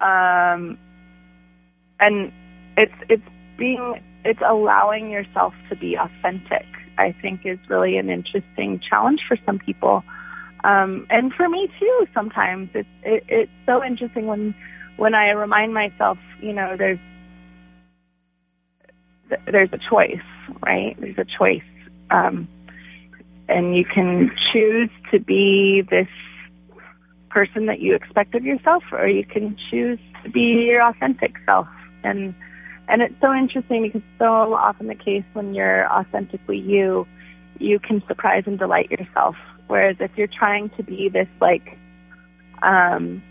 um, 0.00 0.78
and 2.00 2.32
it's 2.76 2.94
it's 3.08 3.22
being 3.56 4.02
it's 4.24 4.40
allowing 4.46 5.10
yourself 5.10 5.54
to 5.68 5.76
be 5.76 5.96
authentic. 5.96 6.66
I 6.98 7.14
think 7.20 7.44
is 7.44 7.58
really 7.68 7.98
an 7.98 8.08
interesting 8.08 8.80
challenge 8.88 9.20
for 9.28 9.36
some 9.44 9.58
people, 9.58 10.02
um, 10.64 11.06
and 11.10 11.32
for 11.32 11.48
me 11.48 11.68
too. 11.78 12.06
Sometimes 12.14 12.70
it's 12.74 12.88
it, 13.02 13.24
it's 13.28 13.52
so 13.66 13.84
interesting 13.84 14.26
when 14.26 14.54
when 14.96 15.14
I 15.14 15.30
remind 15.30 15.74
myself, 15.74 16.18
you 16.40 16.52
know, 16.52 16.76
there's 16.76 16.98
th- 19.28 19.40
there's 19.50 19.70
a 19.72 19.78
choice, 19.90 20.22
right? 20.62 20.96
There's 21.00 21.18
a 21.18 21.26
choice. 21.38 21.62
Um, 22.10 22.48
and 23.48 23.76
you 23.76 23.84
can 23.84 24.30
choose 24.52 24.90
to 25.12 25.20
be 25.20 25.82
this 25.88 26.08
person 27.30 27.66
that 27.66 27.80
you 27.80 27.94
expect 27.94 28.34
of 28.34 28.44
yourself, 28.44 28.82
or 28.92 29.06
you 29.06 29.24
can 29.24 29.56
choose 29.70 29.98
to 30.24 30.30
be 30.30 30.66
your 30.68 30.82
authentic 30.82 31.34
self. 31.44 31.68
And 32.02 32.34
and 32.88 33.02
it's 33.02 33.14
so 33.20 33.34
interesting 33.34 33.82
because 33.82 34.02
so 34.18 34.54
often 34.54 34.86
the 34.86 34.94
case 34.94 35.24
when 35.32 35.54
you're 35.54 35.90
authentically 35.90 36.58
you, 36.58 37.06
you 37.58 37.78
can 37.80 38.02
surprise 38.06 38.44
and 38.46 38.58
delight 38.58 38.90
yourself. 38.90 39.36
Whereas 39.66 39.96
if 39.98 40.12
you're 40.16 40.28
trying 40.28 40.70
to 40.76 40.82
be 40.84 41.08
this 41.08 41.28
like 41.40 41.76
um, 42.62 43.22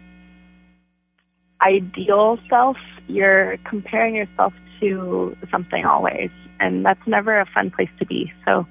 ideal 1.62 2.38
self, 2.50 2.78
you're 3.08 3.58
comparing 3.70 4.16
yourself 4.16 4.54
to 4.86 5.36
something 5.52 5.86
always, 5.86 6.30
and 6.60 6.86
that's 6.86 7.06
never 7.06 7.40
a 7.40 7.46
fun 7.46 7.72
place 7.72 7.90
to 8.00 8.06
be. 8.06 8.32
So 8.46 8.68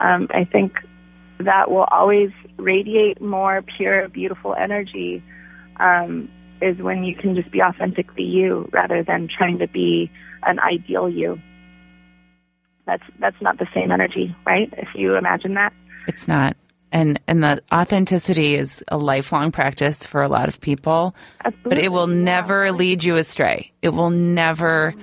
um, 0.00 0.28
I 0.30 0.44
think 0.44 0.72
that 1.38 1.70
will 1.70 1.86
always 1.90 2.30
radiate 2.56 3.20
more 3.20 3.62
pure, 3.76 4.08
beautiful 4.08 4.54
energy 4.54 5.22
um, 5.80 6.28
is 6.62 6.78
when 6.78 7.04
you 7.04 7.14
can 7.14 7.34
just 7.34 7.50
be 7.50 7.60
authentically 7.60 8.24
you 8.24 8.68
rather 8.72 9.02
than 9.02 9.28
trying 9.28 9.58
to 9.58 9.68
be 9.68 10.10
an 10.44 10.58
ideal 10.60 11.08
you. 11.08 11.40
That's 12.86 13.02
that's 13.18 13.40
not 13.40 13.58
the 13.58 13.66
same 13.74 13.90
energy, 13.90 14.34
right? 14.46 14.72
If 14.76 14.88
you 14.94 15.16
imagine 15.16 15.54
that. 15.54 15.72
It's 16.06 16.28
not. 16.28 16.56
And 16.92 17.18
and 17.26 17.42
the 17.42 17.62
authenticity 17.72 18.54
is 18.54 18.84
a 18.88 18.96
lifelong 18.96 19.50
practice 19.50 20.04
for 20.04 20.22
a 20.22 20.28
lot 20.28 20.48
of 20.48 20.60
people. 20.60 21.14
Absolutely. 21.44 21.70
But 21.70 21.78
it 21.78 21.90
will 21.90 22.06
never 22.06 22.70
lead 22.72 23.02
you 23.02 23.16
astray. 23.16 23.72
It 23.82 23.88
will 23.88 24.10
never 24.10 24.94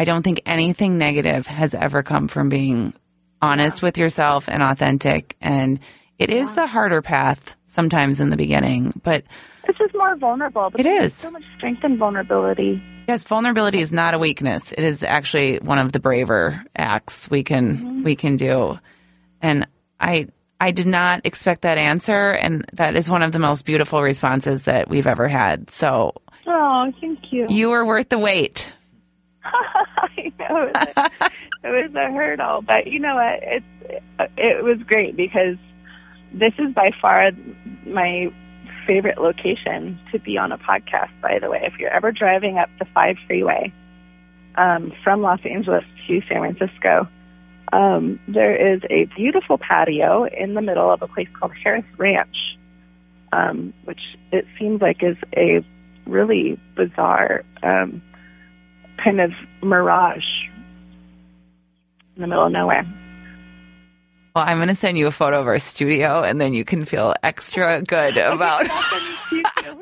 I 0.00 0.04
don't 0.04 0.22
think 0.22 0.40
anything 0.46 0.96
negative 0.96 1.46
has 1.46 1.74
ever 1.74 2.02
come 2.02 2.26
from 2.26 2.48
being 2.48 2.94
honest 3.42 3.82
with 3.82 3.98
yourself 3.98 4.48
and 4.48 4.62
authentic 4.62 5.36
and 5.42 5.78
it 6.18 6.30
is 6.30 6.50
the 6.52 6.66
harder 6.66 7.02
path 7.02 7.54
sometimes 7.66 8.18
in 8.18 8.30
the 8.30 8.36
beginning, 8.38 8.98
but 9.02 9.24
It's 9.68 9.76
just 9.76 9.94
more 9.94 10.16
vulnerable. 10.16 10.70
It 10.74 11.12
so 11.12 11.30
much 11.30 11.42
strength 11.58 11.84
in 11.84 11.98
vulnerability. 11.98 12.82
Yes, 13.08 13.24
vulnerability 13.24 13.80
is 13.80 13.92
not 13.92 14.14
a 14.14 14.18
weakness. 14.18 14.72
It 14.72 14.84
is 14.84 15.02
actually 15.02 15.58
one 15.58 15.76
of 15.76 15.92
the 15.92 16.00
braver 16.00 16.64
acts 16.74 17.28
we 17.28 17.42
can 17.42 17.76
mm-hmm. 17.76 18.02
we 18.02 18.16
can 18.16 18.38
do. 18.38 18.78
And 19.42 19.66
I 20.00 20.28
I 20.58 20.70
did 20.70 20.86
not 20.86 21.26
expect 21.26 21.60
that 21.60 21.76
answer 21.76 22.30
and 22.30 22.64
that 22.72 22.96
is 22.96 23.10
one 23.10 23.22
of 23.22 23.32
the 23.32 23.38
most 23.38 23.66
beautiful 23.66 24.00
responses 24.00 24.62
that 24.62 24.88
we've 24.88 25.06
ever 25.06 25.28
had. 25.28 25.68
So 25.68 26.14
Oh, 26.46 26.90
thank 27.02 27.18
you. 27.32 27.48
you 27.50 27.68
were 27.68 27.84
worth 27.84 28.08
the 28.08 28.18
wait. 28.18 28.72
I 29.44 30.32
know 30.38 30.62
it 30.66 30.74
was, 30.74 30.92
a, 30.96 31.30
it 31.64 31.84
was 31.84 31.94
a 31.94 32.12
hurdle, 32.12 32.62
but 32.62 32.86
you 32.86 32.98
know 32.98 33.14
what? 33.14 33.40
It's 33.42 34.02
it 34.36 34.64
was 34.64 34.78
great 34.86 35.16
because 35.16 35.56
this 36.32 36.52
is 36.58 36.74
by 36.74 36.90
far 37.00 37.30
my 37.86 38.32
favorite 38.86 39.18
location 39.18 39.98
to 40.12 40.18
be 40.18 40.36
on 40.36 40.52
a 40.52 40.58
podcast. 40.58 41.10
By 41.22 41.38
the 41.38 41.50
way, 41.50 41.60
if 41.64 41.78
you're 41.78 41.90
ever 41.90 42.12
driving 42.12 42.58
up 42.58 42.68
the 42.78 42.86
five 42.94 43.16
freeway 43.26 43.72
um, 44.56 44.92
from 45.02 45.22
Los 45.22 45.40
Angeles 45.44 45.84
to 46.06 46.20
San 46.28 46.54
Francisco, 46.54 47.08
um, 47.72 48.18
there 48.26 48.74
is 48.74 48.82
a 48.90 49.04
beautiful 49.16 49.58
patio 49.58 50.24
in 50.24 50.54
the 50.54 50.62
middle 50.62 50.90
of 50.90 51.02
a 51.02 51.08
place 51.08 51.28
called 51.38 51.52
Harris 51.62 51.84
Ranch, 51.98 52.36
um, 53.32 53.72
which 53.84 54.00
it 54.32 54.44
seems 54.58 54.82
like 54.82 55.02
is 55.02 55.16
a 55.36 55.64
really 56.06 56.58
bizarre 56.76 57.44
um, 57.62 58.02
kind 59.02 59.20
of 59.20 59.30
mirage 59.62 60.24
in 62.16 62.22
the 62.22 62.26
middle 62.26 62.46
of 62.46 62.52
nowhere. 62.52 62.86
Well, 64.34 64.44
I'm 64.46 64.58
going 64.58 64.68
to 64.68 64.76
send 64.76 64.96
you 64.96 65.08
a 65.08 65.12
photo 65.12 65.40
of 65.40 65.48
our 65.48 65.58
studio, 65.58 66.22
and 66.22 66.40
then 66.40 66.54
you 66.54 66.64
can 66.64 66.84
feel 66.84 67.14
extra 67.22 67.82
good 67.86 68.16
about. 68.16 68.66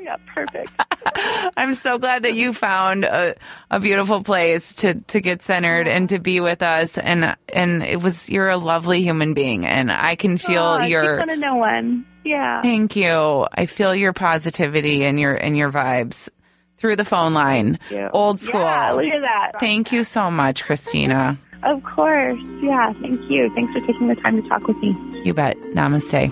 yeah, 0.01 0.17
perfect. 0.35 0.71
I'm 1.57 1.75
so 1.75 1.99
glad 1.99 2.23
that 2.23 2.35
you 2.35 2.55
found 2.55 3.05
a, 3.05 3.35
a 3.71 3.79
beautiful 3.79 4.23
place 4.23 4.73
to, 4.75 4.95
to 4.95 5.21
get 5.21 5.43
centered 5.43 5.87
and 5.87 6.09
to 6.09 6.19
be 6.19 6.41
with 6.41 6.63
us, 6.63 6.97
and 6.97 7.37
and 7.53 7.83
it 7.83 8.01
was 8.01 8.31
you're 8.31 8.49
a 8.49 8.57
lovely 8.57 9.03
human 9.03 9.35
being, 9.35 9.67
and 9.67 9.93
I 9.93 10.15
can 10.15 10.39
feel 10.39 10.63
oh, 10.63 10.83
your. 10.83 11.19
To 11.19 11.37
know 11.37 11.57
one. 11.57 12.07
Yeah. 12.25 12.63
Thank 12.63 12.97
you. 12.97 13.47
I 13.53 13.67
feel 13.67 13.95
your 13.95 14.15
positivity 14.15 15.05
and 15.05 15.21
your 15.21 15.35
and 15.35 15.59
your 15.59 15.71
vibes 15.71 16.31
through 16.79 16.97
the 16.97 17.05
phone 17.05 17.35
line. 17.35 17.79
Old 18.13 18.41
school. 18.41 18.61
Yeah, 18.61 18.93
look 18.93 19.05
at 19.05 19.21
that. 19.21 19.53
Thank 19.61 19.93
you 19.93 20.05
so 20.05 20.31
much, 20.31 20.65
Christina. 20.65 21.39
Of 21.65 21.83
course. 21.83 22.39
Yeah, 22.63 22.93
thank 23.03 23.21
you. 23.29 23.53
Thanks 23.53 23.73
for 23.73 23.81
taking 23.85 24.07
the 24.07 24.15
time 24.15 24.41
to 24.41 24.49
talk 24.49 24.69
with 24.69 24.77
me. 24.77 24.95
You 25.25 25.35
bet. 25.35 25.57
Namaste. 25.75 26.31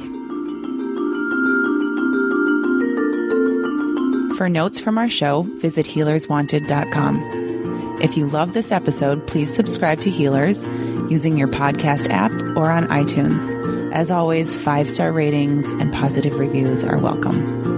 For 4.37 4.49
notes 4.49 4.79
from 4.79 4.99
our 4.99 5.09
show, 5.09 5.43
visit 5.61 5.85
healerswanted.com. 5.85 7.99
If 8.01 8.17
you 8.17 8.27
love 8.27 8.53
this 8.53 8.71
episode, 8.71 9.27
please 9.27 9.53
subscribe 9.53 9.99
to 10.03 10.11
Healers 10.11 10.63
using 11.11 11.37
your 11.39 11.49
podcast 11.49 12.09
app 12.11 12.31
or 12.57 12.71
on 12.71 12.87
iTunes. 12.87 13.93
As 13.93 14.13
always, 14.13 14.57
five 14.57 14.89
star 14.89 15.11
ratings 15.11 15.73
and 15.73 15.93
positive 15.93 16.39
reviews 16.39 16.85
are 16.85 16.99
welcome. 16.99 17.76